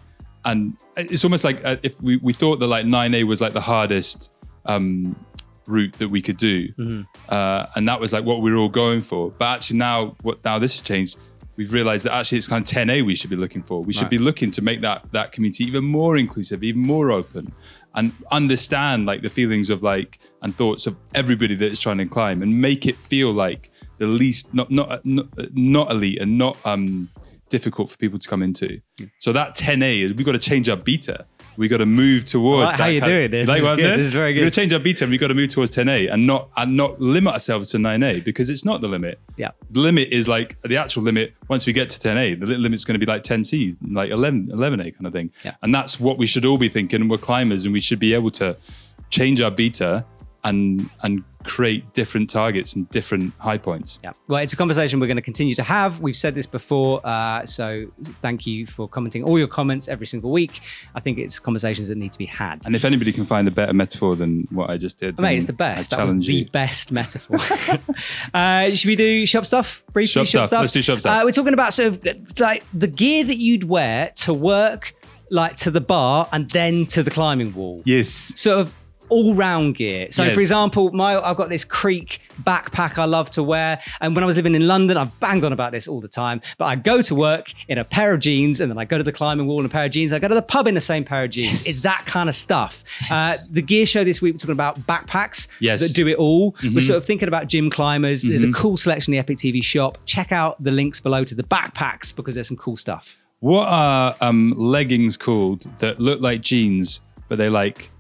And 0.44 0.76
it's 0.96 1.24
almost 1.24 1.44
like 1.44 1.64
uh, 1.64 1.76
if 1.82 2.00
we, 2.00 2.16
we 2.18 2.32
thought 2.32 2.60
that 2.60 2.68
like 2.68 2.86
9A 2.86 3.24
was 3.24 3.40
like 3.40 3.52
the 3.52 3.60
hardest 3.60 4.30
um, 4.64 5.16
route 5.66 5.92
that 5.98 6.08
we 6.08 6.22
could 6.22 6.36
do, 6.36 6.68
uh, 7.28 7.66
and 7.74 7.88
that 7.88 8.00
was 8.00 8.12
like 8.12 8.24
what 8.24 8.40
we 8.42 8.50
were 8.50 8.58
all 8.58 8.68
going 8.68 9.00
for. 9.00 9.30
But 9.30 9.46
actually 9.56 9.78
now, 9.78 10.16
what 10.22 10.44
now 10.44 10.58
this 10.58 10.74
has 10.74 10.82
changed. 10.82 11.18
We've 11.56 11.72
realized 11.72 12.06
that 12.06 12.14
actually 12.14 12.38
it's 12.38 12.46
kind 12.46 12.64
of 12.66 12.72
10A 12.72 13.04
we 13.04 13.14
should 13.14 13.28
be 13.30 13.36
looking 13.36 13.62
for. 13.62 13.82
We 13.82 13.92
should 13.92 14.02
Right. 14.02 14.10
be 14.12 14.18
looking 14.18 14.50
to 14.52 14.62
make 14.62 14.80
that 14.80 15.04
that 15.12 15.32
community 15.32 15.64
even 15.64 15.84
more 15.84 16.16
inclusive, 16.16 16.62
even 16.64 16.80
more 16.80 17.10
open, 17.10 17.52
and 17.94 18.12
understand 18.32 19.04
like 19.06 19.20
the 19.22 19.28
feelings 19.28 19.68
of 19.68 19.82
like 19.82 20.18
and 20.42 20.56
thoughts 20.56 20.86
of 20.86 20.96
everybody 21.14 21.54
that 21.56 21.70
is 21.70 21.78
trying 21.80 21.98
to 21.98 22.06
climb, 22.06 22.42
and 22.42 22.60
make 22.60 22.86
it 22.86 22.96
feel 22.96 23.32
like 23.32 23.70
the 23.98 24.06
least 24.06 24.54
not 24.54 24.70
not 24.70 25.04
not, 25.04 25.26
not 25.54 25.90
elite 25.90 26.18
and 26.22 26.38
not 26.38 26.56
um 26.64 27.08
difficult 27.50 27.90
for 27.90 27.96
people 27.98 28.18
to 28.18 28.28
come 28.28 28.42
into. 28.42 28.80
So 29.18 29.32
that 29.32 29.56
10A 29.56 30.02
is 30.04 30.14
we've 30.14 30.24
got 30.24 30.32
to 30.32 30.38
change 30.38 30.68
our 30.68 30.76
beta. 30.76 31.26
We 31.56 31.68
got 31.68 31.78
to 31.78 31.86
move 31.86 32.24
towards. 32.24 32.70
Like 32.70 32.78
how 32.80 32.86
you're 32.86 33.00
kind- 33.00 33.10
doing 33.12 33.30
this. 33.30 33.48
You 33.48 33.52
like 33.54 33.62
is 33.62 33.66
good. 33.68 33.76
doing? 33.82 33.96
This 33.98 34.06
is 34.06 34.12
very 34.12 34.32
good. 34.32 34.38
We're 34.38 34.42
gonna 34.42 34.50
good. 34.50 34.54
change 34.54 34.72
our 34.72 34.78
beta 34.78 35.04
and 35.04 35.10
we've 35.10 35.20
got 35.20 35.28
to 35.28 35.34
move 35.34 35.48
towards 35.50 35.70
10A 35.76 36.12
and 36.12 36.26
not 36.26 36.48
and 36.56 36.76
not 36.76 37.00
limit 37.00 37.34
ourselves 37.34 37.68
to 37.72 37.76
9A 37.78 38.24
because 38.24 38.50
it's 38.50 38.64
not 38.64 38.80
the 38.80 38.88
limit. 38.88 39.18
Yeah. 39.36 39.50
The 39.70 39.80
limit 39.80 40.08
is 40.10 40.28
like 40.28 40.56
the 40.62 40.76
actual 40.76 41.02
limit. 41.02 41.34
Once 41.48 41.66
we 41.66 41.72
get 41.72 41.88
to 41.90 42.08
10A, 42.08 42.40
the 42.40 42.46
li- 42.46 42.56
limit's 42.56 42.84
going 42.84 42.98
to 42.98 43.04
be 43.04 43.10
like 43.10 43.22
10C, 43.22 43.76
like 43.90 44.10
11, 44.10 44.48
11A 44.48 44.94
kind 44.94 45.06
of 45.06 45.12
thing. 45.12 45.30
Yeah. 45.44 45.54
And 45.62 45.74
that's 45.74 45.98
what 46.00 46.18
we 46.18 46.26
should 46.26 46.44
all 46.44 46.58
be 46.58 46.68
thinking. 46.68 47.08
We're 47.08 47.18
climbers 47.18 47.64
and 47.64 47.72
we 47.72 47.80
should 47.80 47.98
be 47.98 48.14
able 48.14 48.30
to 48.32 48.56
change 49.10 49.40
our 49.40 49.50
beta 49.50 50.04
and 50.44 50.88
and 51.02 51.24
create 51.44 51.94
different 51.94 52.28
targets 52.28 52.74
and 52.74 52.86
different 52.90 53.32
high 53.38 53.56
points. 53.56 53.98
Yeah. 54.04 54.12
Well, 54.28 54.42
it's 54.42 54.52
a 54.52 54.56
conversation 54.56 55.00
we're 55.00 55.06
going 55.06 55.16
to 55.16 55.22
continue 55.22 55.54
to 55.54 55.62
have. 55.62 56.00
We've 56.00 56.16
said 56.16 56.34
this 56.34 56.44
before. 56.44 57.00
Uh, 57.06 57.46
so 57.46 57.86
thank 58.20 58.46
you 58.46 58.66
for 58.66 58.86
commenting 58.86 59.24
all 59.24 59.38
your 59.38 59.48
comments 59.48 59.88
every 59.88 60.06
single 60.06 60.32
week. 60.32 60.60
I 60.94 61.00
think 61.00 61.18
it's 61.18 61.38
conversations 61.38 61.88
that 61.88 61.96
need 61.96 62.12
to 62.12 62.18
be 62.18 62.26
had. 62.26 62.60
And 62.66 62.76
if 62.76 62.84
anybody 62.84 63.10
can 63.10 63.24
find 63.24 63.48
a 63.48 63.50
better 63.50 63.72
metaphor 63.72 64.16
than 64.16 64.46
what 64.50 64.68
I 64.68 64.76
just 64.76 64.98
did, 64.98 65.18
Mate, 65.18 65.38
it's 65.38 65.46
the 65.46 65.54
best. 65.54 65.94
I 65.94 65.96
That 65.96 66.02
was 66.02 66.10
challenge 66.10 66.26
the 66.26 66.34
you. 66.34 66.44
best 66.50 66.92
metaphor. 67.00 67.38
uh, 68.34 68.70
should 68.74 68.88
we 68.88 68.96
do 68.96 69.24
shop 69.24 69.46
stuff 69.46 69.82
briefly? 69.94 70.26
Shop 70.26 70.46
stuff. 70.46 70.60
Let's 70.60 70.72
do 70.72 70.82
shop 70.82 71.00
stuff. 71.00 71.22
Uh, 71.22 71.24
we're 71.24 71.32
talking 71.32 71.54
about 71.54 71.72
sort 71.72 72.06
of 72.06 72.38
like 72.38 72.64
the 72.74 72.86
gear 72.86 73.24
that 73.24 73.38
you'd 73.38 73.64
wear 73.64 74.12
to 74.16 74.34
work, 74.34 74.94
like 75.30 75.56
to 75.56 75.70
the 75.70 75.80
bar, 75.80 76.28
and 76.32 76.50
then 76.50 76.84
to 76.86 77.02
the 77.02 77.10
climbing 77.10 77.54
wall. 77.54 77.82
Yes. 77.86 78.08
Sort 78.08 78.58
of 78.58 78.74
all-round 79.10 79.74
gear. 79.76 80.08
So, 80.10 80.24
Yes. 80.24 80.34
for 80.34 80.40
example, 80.40 80.90
my 80.92 81.20
I've 81.20 81.36
got 81.36 81.48
this 81.48 81.64
Creek 81.64 82.20
backpack 82.44 82.98
I 82.98 83.04
love 83.04 83.30
to 83.30 83.42
wear, 83.42 83.80
and 84.00 84.14
when 84.14 84.22
I 84.24 84.26
was 84.26 84.36
living 84.36 84.54
in 84.54 84.66
London, 84.66 84.96
I've 84.96 85.18
banged 85.20 85.44
on 85.44 85.52
about 85.52 85.72
this 85.72 85.86
all 85.88 86.00
the 86.00 86.08
time. 86.08 86.40
But 86.58 86.66
I 86.66 86.76
go 86.76 87.02
to 87.02 87.14
work 87.14 87.52
in 87.68 87.78
a 87.78 87.84
pair 87.84 88.12
of 88.14 88.20
jeans, 88.20 88.60
and 88.60 88.70
then 88.70 88.78
I 88.78 88.84
go 88.84 88.96
to 88.98 89.04
the 89.04 89.12
climbing 89.12 89.46
wall 89.46 89.60
in 89.60 89.66
a 89.66 89.68
pair 89.68 89.84
of 89.86 89.92
jeans. 89.92 90.12
I 90.12 90.18
go 90.18 90.28
to 90.28 90.34
the 90.34 90.42
pub 90.42 90.66
in 90.66 90.74
the 90.74 90.80
same 90.80 91.04
pair 91.04 91.24
of 91.24 91.30
jeans. 91.30 91.66
It's 91.66 91.82
that 91.82 92.02
kind 92.06 92.28
of 92.28 92.34
stuff. 92.34 92.82
Uh, 93.10 93.34
the 93.50 93.62
gear 93.62 93.84
show 93.86 94.04
this 94.04 94.22
week 94.22 94.34
we're 94.34 94.38
talking 94.38 94.52
about 94.52 94.78
backpacks 94.80 95.48
Yes. 95.60 95.80
that 95.80 95.94
do 95.94 96.06
it 96.08 96.16
all. 96.16 96.54
We're 96.62 96.80
sort 96.80 96.96
of 96.96 97.04
thinking 97.04 97.28
about 97.28 97.48
gym 97.48 97.70
climbers. 97.70 98.22
There's 98.22 98.44
a 98.44 98.52
cool 98.52 98.76
selection 98.76 99.12
in 99.12 99.16
the 99.16 99.20
Epic 99.20 99.38
TV 99.38 99.62
shop. 99.62 99.98
Check 100.06 100.32
out 100.32 100.62
the 100.62 100.70
links 100.70 101.00
below 101.00 101.24
to 101.24 101.34
the 101.34 101.42
backpacks 101.42 102.14
because 102.14 102.34
there's 102.34 102.48
some 102.48 102.56
cool 102.56 102.76
stuff. 102.76 103.16
What 103.40 103.68
are 103.68 104.14
um, 104.20 104.52
leggings 104.56 105.16
called 105.16 105.66
that 105.78 105.98
look 105.98 106.20
like 106.20 106.42
jeans, 106.42 107.00
but 107.28 107.38
they 107.38 107.48
like 107.48 107.90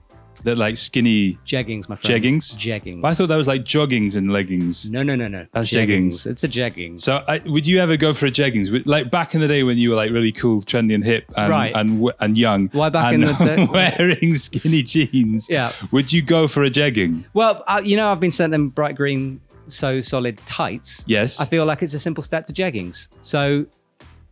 they're 0.42 0.54
like 0.54 0.76
skinny? 0.76 1.38
Jeggings, 1.46 1.88
my 1.88 1.96
friend. 1.96 2.22
Jeggings? 2.22 2.56
Jeggings. 2.56 3.00
I 3.04 3.14
thought 3.14 3.28
that 3.28 3.36
was 3.36 3.46
like 3.48 3.64
joggings 3.64 4.16
and 4.16 4.32
leggings. 4.32 4.90
No, 4.90 5.02
no, 5.02 5.14
no, 5.16 5.28
no. 5.28 5.46
That's 5.52 5.70
jeggings. 5.70 6.26
It's 6.26 6.44
a 6.44 6.48
jeggings. 6.48 7.02
So, 7.02 7.22
I, 7.28 7.38
would 7.46 7.66
you 7.66 7.78
ever 7.80 7.96
go 7.96 8.12
for 8.12 8.26
a 8.26 8.30
jeggings? 8.30 8.70
Would- 8.72 8.86
Like 8.86 9.10
back 9.10 9.34
in 9.34 9.40
the 9.40 9.48
day 9.48 9.62
when 9.62 9.78
you 9.78 9.90
were 9.90 9.96
like 9.96 10.10
really 10.10 10.32
cool, 10.32 10.60
trendy, 10.62 10.94
and 10.94 11.04
hip, 11.04 11.24
and 11.36 11.50
Right. 11.50 11.72
and, 11.74 11.90
w- 11.90 12.12
and 12.20 12.36
young. 12.38 12.68
Why 12.72 12.88
back 12.88 13.12
and 13.14 13.24
in 13.24 13.28
the 13.36 13.44
day? 13.44 13.66
wearing 13.98 14.34
skinny 14.36 14.82
jeans? 14.84 15.48
Yeah. 15.50 15.72
Would 15.92 16.12
you 16.12 16.22
go 16.22 16.48
for 16.48 16.62
a 16.64 16.70
jegging? 16.70 17.24
Well, 17.34 17.62
uh, 17.66 17.80
you 17.84 17.96
know, 17.96 18.08
I've 18.10 18.20
been 18.20 18.30
sent 18.30 18.50
them 18.52 18.68
bright 18.70 18.96
green, 18.96 19.40
so 19.66 20.00
solid 20.00 20.38
tights. 20.46 21.04
Yes. 21.06 21.40
I 21.40 21.44
feel 21.44 21.64
like 21.64 21.82
it's 21.82 21.94
a 21.94 21.98
simple 21.98 22.22
step 22.22 22.46
to 22.46 22.52
jeggings. 22.52 23.08
So 23.22 23.66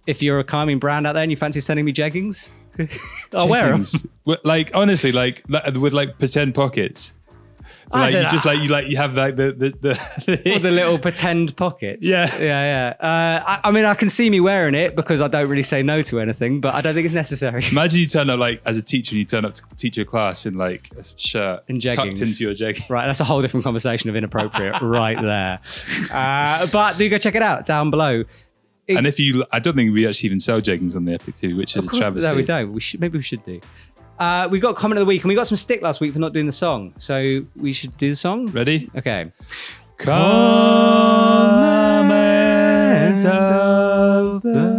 if 0.06 0.22
you're 0.22 0.38
a 0.38 0.44
climbing 0.44 0.78
brand 0.78 1.06
out 1.06 1.12
there 1.12 1.22
and 1.22 1.30
you 1.30 1.36
fancy 1.36 1.60
sending 1.60 1.84
me 1.84 1.92
jeggings, 1.92 2.50
Wear 3.46 3.76
them. 3.76 3.84
Like 4.44 4.70
honestly, 4.74 5.12
like 5.12 5.42
with 5.48 5.92
like 5.92 6.18
pretend 6.18 6.54
pockets. 6.54 7.12
I 7.90 8.00
Like 8.00 8.12
you 8.12 8.20
don't 8.20 8.30
just 8.32 8.44
know. 8.44 8.52
like 8.52 8.60
you 8.62 8.68
like 8.68 8.86
you 8.88 8.96
have 8.98 9.16
like 9.16 9.36
the 9.36 9.52
the, 9.52 9.70
the, 9.80 10.58
the 10.62 10.70
little 10.70 10.98
pretend 10.98 11.56
pockets. 11.56 12.06
Yeah. 12.06 12.26
Yeah, 12.38 12.94
yeah. 13.00 13.06
Uh, 13.08 13.42
I, 13.46 13.60
I 13.64 13.70
mean, 13.70 13.86
I 13.86 13.94
can 13.94 14.10
see 14.10 14.28
me 14.28 14.40
wearing 14.40 14.74
it 14.74 14.94
because 14.94 15.22
I 15.22 15.28
don't 15.28 15.48
really 15.48 15.62
say 15.62 15.82
no 15.82 16.02
to 16.02 16.20
anything, 16.20 16.60
but 16.60 16.74
I 16.74 16.82
don't 16.82 16.94
think 16.94 17.06
it's 17.06 17.14
necessary. 17.14 17.64
Imagine 17.70 18.00
you 18.00 18.06
turn 18.06 18.28
up 18.28 18.38
like 18.38 18.60
as 18.66 18.76
a 18.76 18.82
teacher, 18.82 19.12
and 19.14 19.18
you 19.18 19.24
turn 19.24 19.46
up 19.46 19.54
to 19.54 19.62
teach 19.76 19.96
your 19.96 20.04
class 20.04 20.44
in 20.44 20.58
like 20.58 20.90
a 20.98 21.04
shirt 21.16 21.66
tucked 21.66 21.80
jeggings. 21.80 22.20
into 22.20 22.44
your 22.44 22.54
jeggings. 22.54 22.90
Right, 22.90 23.06
that's 23.06 23.20
a 23.20 23.24
whole 23.24 23.40
different 23.40 23.64
conversation 23.64 24.10
of 24.10 24.16
inappropriate 24.16 24.78
right 24.82 25.20
there. 25.20 25.60
Uh, 26.12 26.66
but 26.66 26.98
do 26.98 27.08
go 27.08 27.16
check 27.16 27.36
it 27.36 27.42
out 27.42 27.64
down 27.64 27.90
below. 27.90 28.24
And 28.96 29.06
if 29.06 29.20
you, 29.20 29.44
I 29.52 29.58
don't 29.58 29.74
think 29.76 29.92
we 29.92 30.06
actually 30.06 30.28
even 30.28 30.40
sell 30.40 30.60
jeggings 30.60 30.96
on 30.96 31.04
the 31.04 31.12
Epic 31.14 31.36
too, 31.36 31.56
which 31.56 31.76
is 31.76 31.84
a 31.84 31.88
course, 31.88 31.98
travesty. 31.98 32.28
no, 32.30 32.34
we 32.36 32.42
don't. 32.44 32.72
We 32.72 32.80
should, 32.80 33.00
maybe 33.00 33.18
we 33.18 33.22
should 33.22 33.44
do. 33.44 33.60
Uh, 34.18 34.48
we 34.50 34.58
got 34.58 34.74
comment 34.76 34.98
of 34.98 35.02
the 35.02 35.06
week, 35.06 35.22
and 35.22 35.28
we 35.28 35.34
got 35.34 35.46
some 35.46 35.56
stick 35.56 35.82
last 35.82 36.00
week 36.00 36.12
for 36.12 36.18
not 36.18 36.32
doing 36.32 36.46
the 36.46 36.52
song. 36.52 36.92
So 36.98 37.44
we 37.54 37.72
should 37.72 37.96
do 37.98 38.08
the 38.10 38.16
song. 38.16 38.46
Ready? 38.48 38.90
Okay. 38.96 39.30
Comment 39.98 40.44
of 43.24 44.42
the. 44.42 44.77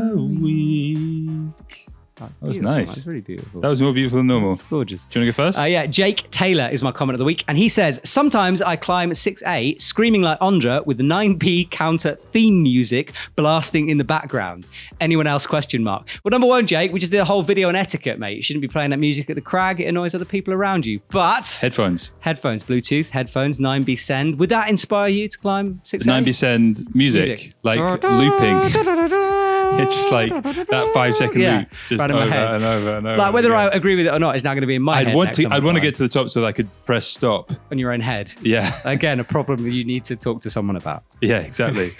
That 2.19 2.47
was 2.47 2.59
nice. 2.59 2.95
That's 2.95 3.07
really 3.07 3.21
beautiful. 3.21 3.61
That 3.61 3.69
was 3.69 3.81
more 3.81 3.93
beautiful 3.93 4.17
than 4.17 4.27
normal. 4.27 4.53
It's 4.53 4.63
gorgeous. 4.63 5.05
Do 5.05 5.19
you 5.19 5.25
want 5.25 5.35
to 5.35 5.41
go 5.41 5.45
first? 5.47 5.59
Uh, 5.59 5.63
yeah, 5.63 5.85
Jake 5.85 6.29
Taylor 6.31 6.67
is 6.69 6.83
my 6.83 6.91
comment 6.91 7.15
of 7.15 7.19
the 7.19 7.25
week, 7.25 7.43
and 7.47 7.57
he 7.57 7.69
says 7.69 7.99
sometimes 8.03 8.61
I 8.61 8.75
climb 8.75 9.11
6A 9.11 9.79
screaming 9.81 10.21
like 10.21 10.39
Ondra 10.39 10.85
with 10.85 10.97
the 10.97 11.03
9B 11.03 11.69
counter 11.71 12.15
theme 12.15 12.61
music 12.63 13.13
blasting 13.35 13.89
in 13.89 13.97
the 13.97 14.03
background. 14.03 14.67
Anyone 14.99 15.27
else? 15.27 15.47
Question 15.47 15.83
mark. 15.83 16.07
Well, 16.23 16.31
number 16.31 16.47
one, 16.47 16.67
Jake, 16.67 16.91
we 16.91 16.99
just 16.99 17.11
did 17.11 17.19
a 17.19 17.25
whole 17.25 17.41
video 17.41 17.67
on 17.69 17.75
etiquette, 17.75 18.19
mate. 18.19 18.37
You 18.37 18.43
shouldn't 18.43 18.61
be 18.61 18.67
playing 18.67 18.89
that 18.91 18.97
music 18.99 19.29
at 19.29 19.35
the 19.35 19.41
crag; 19.41 19.79
it 19.79 19.85
annoys 19.85 20.13
other 20.13 20.25
people 20.25 20.53
around 20.53 20.85
you. 20.85 20.99
But 21.09 21.57
Headphones. 21.61 22.11
headphones, 22.19 22.63
Bluetooth 22.63 23.09
headphones, 23.09 23.59
9B 23.59 23.97
send. 23.97 24.39
Would 24.39 24.49
that 24.49 24.69
inspire 24.69 25.07
you 25.09 25.27
to 25.27 25.37
climb 25.37 25.81
6A? 25.85 25.99
9B 26.03 26.35
send 26.35 26.93
music, 26.93 27.27
Music. 27.27 27.53
like 27.63 27.79
looping. 28.03 29.19
Yeah, 29.69 29.85
just 29.85 30.11
like 30.11 30.31
that 30.43 30.89
five 30.95 31.15
second 31.15 31.41
Yeah, 31.41 31.59
loop, 31.59 31.67
just 31.87 32.01
in 32.11 32.17
my 32.17 32.27
head. 32.27 32.53
and 32.55 32.63
over 32.63 32.97
and 32.97 33.07
over. 33.07 33.17
Like 33.17 33.33
whether 33.33 33.53
I 33.53 33.67
agree 33.67 33.95
with 33.95 34.05
it 34.07 34.09
or 34.13 34.19
not 34.19 34.35
is 34.35 34.43
now 34.43 34.53
going 34.53 34.61
to 34.61 34.67
be 34.67 34.75
in 34.75 34.81
my 34.81 34.99
I'd 34.99 35.07
head. 35.07 35.15
want 35.15 35.33
to. 35.35 35.47
I'd 35.49 35.63
want 35.63 35.75
to 35.75 35.81
get 35.81 35.95
to 35.95 36.03
the 36.03 36.09
top 36.09 36.29
so 36.29 36.41
that 36.41 36.47
I 36.47 36.51
could 36.51 36.67
press 36.85 37.05
stop. 37.07 37.51
on 37.71 37.77
your 37.77 37.91
own 37.91 38.01
head. 38.01 38.31
Yeah. 38.41 38.71
Again, 38.85 39.19
a 39.19 39.23
problem 39.23 39.65
you 39.67 39.83
need 39.83 40.03
to 40.05 40.15
talk 40.15 40.41
to 40.41 40.49
someone 40.49 40.75
about. 40.75 41.03
Yeah, 41.21 41.39
exactly. 41.39 41.95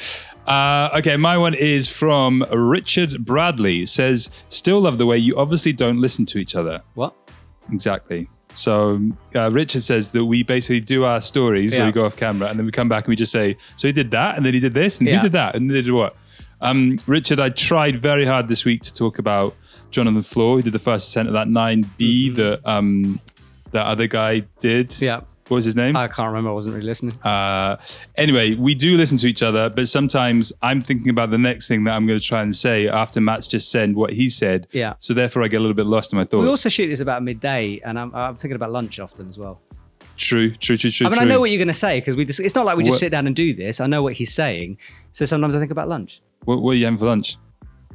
uh, 0.48 0.90
okay, 1.00 1.16
my 1.18 1.38
one 1.38 1.54
is 1.54 1.90
from 1.90 2.44
Richard 2.52 3.26
Bradley. 3.26 3.82
It 3.84 3.90
says, 3.90 4.30
"Still 4.50 4.82
love 4.82 4.98
the 4.98 5.06
way 5.06 5.18
you 5.18 5.38
obviously 5.38 5.74
don't 5.74 6.00
listen 6.02 6.26
to 6.28 6.38
each 6.38 6.56
other." 6.56 6.82
What? 6.96 7.14
Exactly. 7.72 8.28
So 8.56 9.00
uh, 9.36 9.52
Richard 9.52 9.84
says 9.84 10.12
that 10.12 10.26
we 10.26 10.44
basically 10.44 10.80
do 10.82 11.06
our 11.06 11.22
stories 11.22 11.76
where 11.76 11.86
we 11.86 11.92
go 11.92 12.06
off 12.06 12.16
camera, 12.18 12.50
and 12.50 12.58
then 12.58 12.66
we 12.66 12.72
come 12.72 12.90
back 12.90 13.04
and 13.06 13.10
we 13.10 13.16
just 13.16 13.32
say, 13.32 13.56
"So 13.78 13.88
he 13.88 13.92
did 13.92 14.12
that, 14.12 14.38
and 14.38 14.46
then 14.46 14.54
he 14.54 14.60
did 14.60 14.74
this, 14.74 14.98
and 14.98 15.08
Yeah. 15.08 15.18
who 15.18 15.22
did 15.24 15.32
that, 15.34 15.56
and 15.56 15.70
they 15.70 15.76
did 15.82 15.92
what?" 15.92 16.16
Um, 16.62 17.00
Richard, 17.08 17.40
I 17.40 17.50
tried 17.50 17.96
very 17.96 18.26
hard 18.26 18.48
this 18.48 18.66
week 18.66 18.82
to 18.84 18.94
talk 18.94 19.20
about 19.20 19.56
Jonathan 19.92 20.22
Flor, 20.22 20.58
who 20.58 20.62
did 20.64 20.74
the 20.74 20.80
first 20.80 21.08
ascent 21.08 21.28
of 21.28 21.34
that 21.34 21.48
9B 21.48 22.36
that 22.36 22.62
um, 22.66 23.20
that 23.72 23.86
other 23.86 24.08
guy 24.08 24.42
did. 24.60 24.90
Mm-hmm. 24.90 25.04
Yeah. 25.06 25.22
What 25.48 25.56
was 25.56 25.66
his 25.66 25.76
name? 25.76 25.96
I 25.96 26.08
can't 26.08 26.28
remember. 26.28 26.52
I 26.52 26.54
wasn't 26.54 26.76
really 26.76 26.86
listening. 26.86 27.20
Uh, 27.24 27.78
anyway, 28.18 28.54
we 28.54 28.76
do 28.76 28.96
listen 28.96 29.18
to 29.18 29.28
each 29.28 29.42
other, 29.42 29.68
but 29.68 29.88
sometimes 29.88 30.54
I'm 30.62 30.80
thinking 30.80 31.10
about 31.10 31.32
the 31.32 31.40
next 31.40 31.68
thing 31.68 31.86
that 31.86 31.92
I'm 31.92 32.06
going 32.06 32.20
to 32.20 32.24
try 32.26 32.44
and 32.44 32.56
say 32.56 32.88
after 32.88 33.20
Matt's 33.20 33.48
just 33.48 33.72
said 33.72 33.96
what 33.96 34.14
he 34.14 34.30
said. 34.30 34.68
Yeah. 34.74 34.94
So 35.00 35.16
therefore, 35.16 35.44
I 35.44 35.48
get 35.48 35.58
a 35.58 35.62
little 35.62 35.74
bit 35.74 35.88
lost 35.88 36.14
in 36.14 36.20
my 36.20 36.26
thoughts. 36.26 36.44
We 36.44 36.48
also 36.48 36.70
shoot 36.70 36.88
this 36.88 37.00
about 37.00 37.24
midday, 37.24 37.82
and 37.84 37.98
I'm, 37.98 38.14
I'm 38.14 38.36
thinking 38.36 38.58
about 38.58 38.72
lunch 38.72 39.00
often 39.00 39.28
as 39.28 39.40
well. 39.40 39.60
True, 40.20 40.52
true, 40.52 40.76
true, 40.78 40.90
true. 40.92 41.08
I 41.08 41.10
mean, 41.10 41.18
true. 41.18 41.26
I 41.26 41.30
know 41.30 41.40
what 41.40 41.50
you're 41.50 41.58
going 41.58 41.68
to 41.70 41.74
say 41.74 42.00
because 42.00 42.16
we. 42.18 42.26
Just, 42.26 42.40
it's 42.42 42.54
not 42.54 42.66
like 42.66 42.78
we 42.78 42.84
just 42.84 42.96
What- 42.96 43.00
sit 43.00 43.10
down 43.10 43.26
and 43.26 43.36
do 43.36 43.54
this. 43.54 43.80
I 43.80 43.88
know 43.88 44.04
what 44.04 44.14
he's 44.14 44.34
saying. 44.34 44.78
So 45.14 45.26
sometimes 45.26 45.56
I 45.56 45.60
think 45.60 45.72
about 45.72 45.88
lunch: 45.90 46.22
What, 46.46 46.62
what 46.62 46.72
are 46.72 46.76
you 46.76 46.86
having 46.86 47.00
for 47.00 47.06
lunch? 47.06 47.38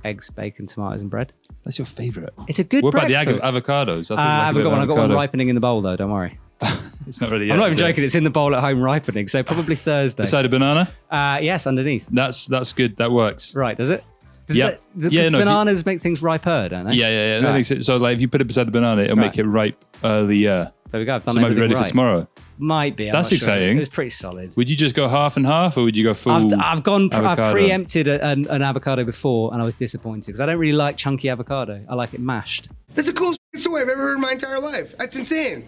eggs, 0.05 0.29
bacon, 0.31 0.67
tomatoes, 0.67 1.01
and 1.01 1.11
bread. 1.11 1.33
That's 1.65 1.79
your 1.79 1.87
favourite. 1.87 2.31
It's 2.49 2.59
a 2.59 2.65
good 2.65 2.83
one. 2.83 2.93
What 2.93 2.95
about 3.05 3.09
the 3.09 3.15
ag- 3.15 3.29
avocados? 3.41 4.11
I, 4.11 4.17
think 4.17 4.19
uh, 4.19 4.23
I 4.23 4.45
haven't 4.47 4.63
got 4.65 4.73
one. 4.73 4.81
I've 4.81 4.89
got 4.89 4.97
one 4.99 5.13
ripening 5.13 5.49
in 5.49 5.55
the 5.55 5.61
bowl 5.61 5.81
though. 5.83 5.97
Don't 5.97 6.11
worry. 6.11 6.39
It's 7.07 7.21
not 7.21 7.29
really. 7.31 7.51
I'm 7.53 7.59
not 7.59 7.65
even 7.67 7.75
is 7.75 7.81
it? 7.83 7.87
joking. 7.89 8.05
It's 8.05 8.15
in 8.15 8.25
the 8.25 8.31
bowl 8.31 8.55
at 8.55 8.63
home 8.63 8.81
ripening. 8.81 9.29
So 9.29 9.43
probably 9.43 9.77
Thursday. 9.91 10.23
Beside 10.23 10.47
a 10.47 10.49
banana. 10.49 10.89
Uh, 11.11 11.39
yes, 11.43 11.67
underneath. 11.67 12.09
That's 12.11 12.47
that's 12.47 12.73
good. 12.73 12.97
That 12.97 13.13
works. 13.13 13.55
Right? 13.55 13.77
Does 13.77 13.91
it? 13.91 14.03
Does 14.47 14.57
Yep. 14.57 14.81
that- 14.95 15.01
does- 15.01 15.13
Yeah, 15.13 15.23
no, 15.23 15.27
if 15.27 15.33
you- 15.33 15.39
bananas 15.41 15.85
make 15.85 16.01
things 16.01 16.23
riper, 16.23 16.69
don't 16.71 16.87
they? 16.87 16.95
Yeah, 16.95 17.09
yeah, 17.11 17.41
yeah. 17.41 17.47
Right. 17.47 17.67
so. 17.67 17.79
So, 17.81 17.97
like, 17.99 18.15
if 18.17 18.23
you 18.23 18.29
put 18.29 18.41
it 18.41 18.45
beside 18.45 18.67
the 18.67 18.71
banana, 18.71 19.03
it'll 19.03 19.17
make 19.17 19.37
it 19.37 19.45
ripe 19.45 19.85
earlier. 20.03 20.73
There 20.94 21.00
we 21.00 21.07
go. 21.07 21.14
I've 21.14 21.24
done 21.24 21.35
So 21.35 21.40
it 21.40 21.42
might 21.42 21.54
be 21.57 21.61
ready 21.61 21.74
right. 21.74 21.83
for 21.83 21.88
tomorrow. 21.88 22.28
Might 22.57 22.94
be. 22.94 23.09
I'm 23.09 23.14
That's 23.14 23.33
not 23.33 23.40
sure. 23.40 23.48
exciting. 23.54 23.76
It 23.78 23.80
was 23.80 23.88
pretty 23.88 24.11
solid. 24.11 24.57
Would 24.57 24.70
you 24.70 24.76
just 24.76 24.94
go 24.94 25.09
half 25.09 25.37
and 25.37 25.44
half, 25.44 25.76
or 25.76 25.83
would 25.83 25.96
you 25.96 26.04
go 26.04 26.14
full? 26.14 26.30
I've, 26.30 26.52
I've 26.57 26.83
gone. 26.85 27.12
I've 27.12 27.50
preempted 27.52 28.07
a, 28.07 28.24
an, 28.24 28.46
an 28.46 28.62
avocado 28.62 29.02
before, 29.02 29.52
and 29.52 29.61
I 29.61 29.64
was 29.64 29.74
disappointed 29.74 30.26
because 30.26 30.38
I 30.38 30.46
don't 30.46 30.59
really 30.59 30.72
like 30.72 30.96
chunky 30.96 31.28
avocado. 31.30 31.85
I 31.88 31.96
like 31.96 32.14
it 32.14 32.20
mashed. 32.20 32.68
That's 32.94 33.09
the 33.09 33.12
coolest 33.12 33.40
story 33.57 33.83
I've 33.83 33.88
ever 33.88 34.02
heard 34.02 34.14
in 34.14 34.20
my 34.20 34.30
entire 34.30 34.61
life. 34.61 34.96
That's 34.96 35.16
insane. 35.16 35.66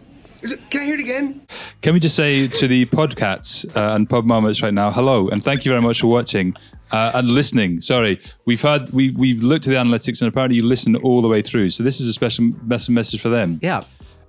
Can 0.70 0.82
I 0.82 0.84
hear 0.84 0.94
it 0.94 1.00
again? 1.00 1.44
Can 1.82 1.94
we 1.94 1.98
just 1.98 2.14
say 2.14 2.46
to 2.46 2.68
the 2.68 2.86
podcats 2.86 3.66
uh, 3.76 3.96
and 3.96 4.08
pub 4.08 4.26
marmots 4.26 4.62
right 4.62 4.72
now, 4.72 4.92
hello, 4.92 5.28
and 5.30 5.42
thank 5.42 5.64
you 5.64 5.72
very 5.72 5.82
much 5.82 6.02
for 6.02 6.06
watching 6.06 6.54
uh, 6.92 7.10
and 7.14 7.26
listening. 7.30 7.80
Sorry, 7.80 8.20
we've 8.44 8.62
heard 8.62 8.90
we 8.90 9.10
we've 9.10 9.42
looked 9.42 9.66
at 9.66 9.70
the 9.70 9.76
analytics, 9.76 10.20
and 10.22 10.28
apparently 10.28 10.54
you 10.58 10.62
listen 10.62 10.94
all 10.94 11.20
the 11.20 11.26
way 11.26 11.42
through. 11.42 11.70
So 11.70 11.82
this 11.82 12.00
is 12.00 12.06
a 12.06 12.12
special 12.12 12.52
mes- 12.62 12.88
message 12.88 13.20
for 13.20 13.28
them. 13.28 13.58
Yeah. 13.60 13.82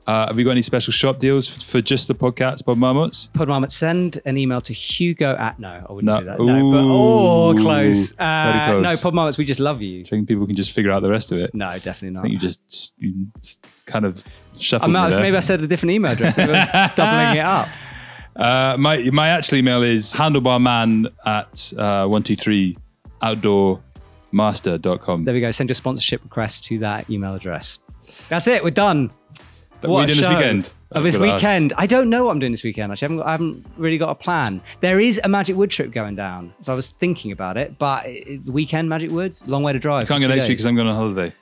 Uh, 0.08 0.28
have 0.28 0.40
you 0.40 0.46
got 0.46 0.52
any 0.52 0.62
special 0.62 0.94
shop 0.94 1.20
deals 1.20 1.50
for, 1.50 1.60
for 1.60 1.82
just 1.82 2.08
the 2.08 2.16
podcasts, 2.16 2.64
Pod 2.66 2.78
marmots? 2.78 3.30
Pod 3.34 3.50
Marmot, 3.50 3.70
send 3.74 4.22
an 4.24 4.38
email 4.38 4.62
to 4.62 4.72
Hugo 4.72 5.36
at 5.36 5.60
no, 5.60 5.86
I 5.88 5.92
wouldn't 5.92 6.06
No. 6.06 6.20
do 6.20 6.26
that. 6.26 6.40
No, 6.40 6.72
but 6.72 6.80
oh, 6.80 7.54
close. 7.62 8.14
Uh, 8.18 8.64
close. 8.66 8.84
No, 8.84 8.96
Pod 9.04 9.14
Marmots, 9.14 9.38
we 9.38 9.44
just 9.44 9.60
love 9.60 9.82
you. 9.82 9.96
Do 9.96 9.98
you 9.98 10.06
think 10.06 10.30
people 10.30 10.48
can 10.48 10.56
just 10.56 10.72
figure 10.72 10.92
out 10.94 11.02
the 11.02 11.10
rest 11.10 11.34
of 11.34 11.40
it? 11.40 11.54
No, 11.54 11.68
definitely 11.80 12.12
not. 12.12 12.20
I 12.20 12.22
think 12.24 12.34
you 12.36 12.40
just 12.40 12.94
you 12.98 13.28
just 13.42 13.68
kind 13.86 14.06
of 14.06 14.24
shuffled 14.58 14.92
might, 14.94 15.10
maybe 15.10 15.36
I 15.36 15.42
said 15.42 15.60
a 15.62 15.68
different 15.68 15.92
email 15.92 16.14
address. 16.14 16.36
Doubling 16.38 17.38
it 17.38 17.46
up. 17.46 17.68
Uh, 18.34 18.78
my 18.80 19.10
my 19.12 19.28
actual 19.28 19.58
email 19.58 19.84
is 19.84 20.14
handlebarman 20.14 21.08
at 21.26 21.74
uh, 21.78 22.08
123 22.08 22.78
outdoormaster.com. 23.24 25.26
There 25.26 25.34
we 25.34 25.42
go. 25.42 25.52
Send 25.52 25.70
your 25.70 25.76
sponsorship 25.76 26.24
request 26.24 26.64
to 26.66 26.80
that 26.80 27.10
email 27.10 27.34
address. 27.34 27.80
That's 28.30 28.48
it. 28.48 28.64
We're 28.64 28.70
done. 28.72 29.12
What 29.82 30.10
are 30.10 30.14
you 30.14 30.16
doing 30.16 30.30
this 30.30 30.38
weekend? 30.38 30.74
Oh, 30.94 31.04
this 31.04 31.18
weekend. 31.18 31.74
I 31.78 31.86
don't 31.86 32.10
know 32.10 32.26
what 32.26 32.32
I'm 32.32 32.40
doing 32.40 32.54
this 32.54 32.64
weekend. 32.64 32.92
Actually, 32.92 33.06
I 33.06 33.08
haven't, 33.08 33.18
got, 33.18 33.28
I 33.28 33.32
haven't 33.32 33.66
really 33.78 33.98
got 33.98 34.10
a 34.10 34.16
plan. 34.16 34.62
There 34.80 35.00
is 35.00 35.20
a 35.24 35.28
Magic 35.28 35.56
Wood 35.56 35.70
trip 35.70 35.92
going 35.92 36.16
down, 36.16 36.54
so 36.62 36.72
I 36.72 36.76
was 36.76 36.88
thinking 36.90 37.32
about 37.32 37.58
it. 37.58 37.78
But 37.78 38.06
it, 38.06 38.46
weekend 38.46 38.90
Magic 38.90 39.12
Wood, 39.12 39.38
long 39.46 39.64
way 39.64 39.74
to 39.74 39.80
drive. 39.80 40.08
Can't 40.08 40.22
go 40.22 40.28
next 40.30 40.44
week 40.44 40.58
because 40.58 40.66
I'm 40.66 40.76
going 40.76 40.88
on 40.88 40.96
holiday. 40.96 41.34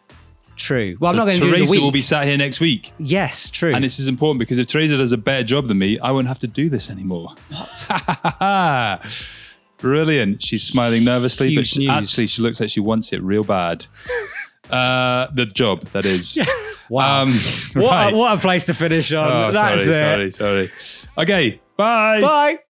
True. 0.58 0.96
Well, 1.00 1.12
I'm 1.12 1.18
not 1.18 1.26
going 1.26 1.36
to 1.36 1.50
Teresa 1.50 1.66
the 1.66 1.72
week. 1.72 1.82
will 1.82 1.92
be 1.92 2.02
sat 2.02 2.26
here 2.26 2.38
next 2.38 2.60
week. 2.60 2.94
yes, 2.98 3.50
true. 3.50 3.74
And 3.74 3.84
this 3.84 4.00
is 4.00 4.08
important 4.08 4.40
because 4.40 4.58
if 4.58 4.68
Teresa 4.68 4.98
does 4.98 5.12
a 5.12 5.18
better 5.18 5.44
job 5.44 5.68
than 5.68 5.78
me, 5.78 6.00
I 6.00 6.12
won't 6.12 6.28
have 6.28 6.40
to 6.40 6.48
do 6.48 6.70
this 6.70 6.90
anymore. 6.90 7.36
What? 7.50 9.02
Brilliant. 9.80 10.42
She's 10.42 10.64
smiling 10.64 11.04
nervously, 11.04 11.54
but 11.56 11.68
she, 11.68 11.90
actually 11.90 12.28
she 12.28 12.42
looks 12.42 12.60
like 12.60 12.70
she 12.70 12.80
wants 12.80 13.12
it 13.12 13.22
real 13.22 13.44
bad. 13.44 13.86
Uh, 14.70 15.28
the 15.34 15.46
job, 15.46 15.82
that 15.88 16.06
is. 16.06 16.38
wow. 16.90 17.24
Um, 17.24 17.34
what, 17.74 17.92
right. 17.92 18.14
a, 18.14 18.18
what 18.18 18.38
a 18.38 18.42
place 18.42 18.66
to 18.66 18.74
finish 18.74 19.12
on. 19.14 19.32
Oh, 19.32 19.52
That's 19.52 19.86
sorry, 19.86 20.28
it. 20.28 20.34
sorry, 20.34 20.70
sorry. 20.70 21.18
Okay, 21.18 21.62
bye. 21.78 22.22
Bye. 22.22 22.60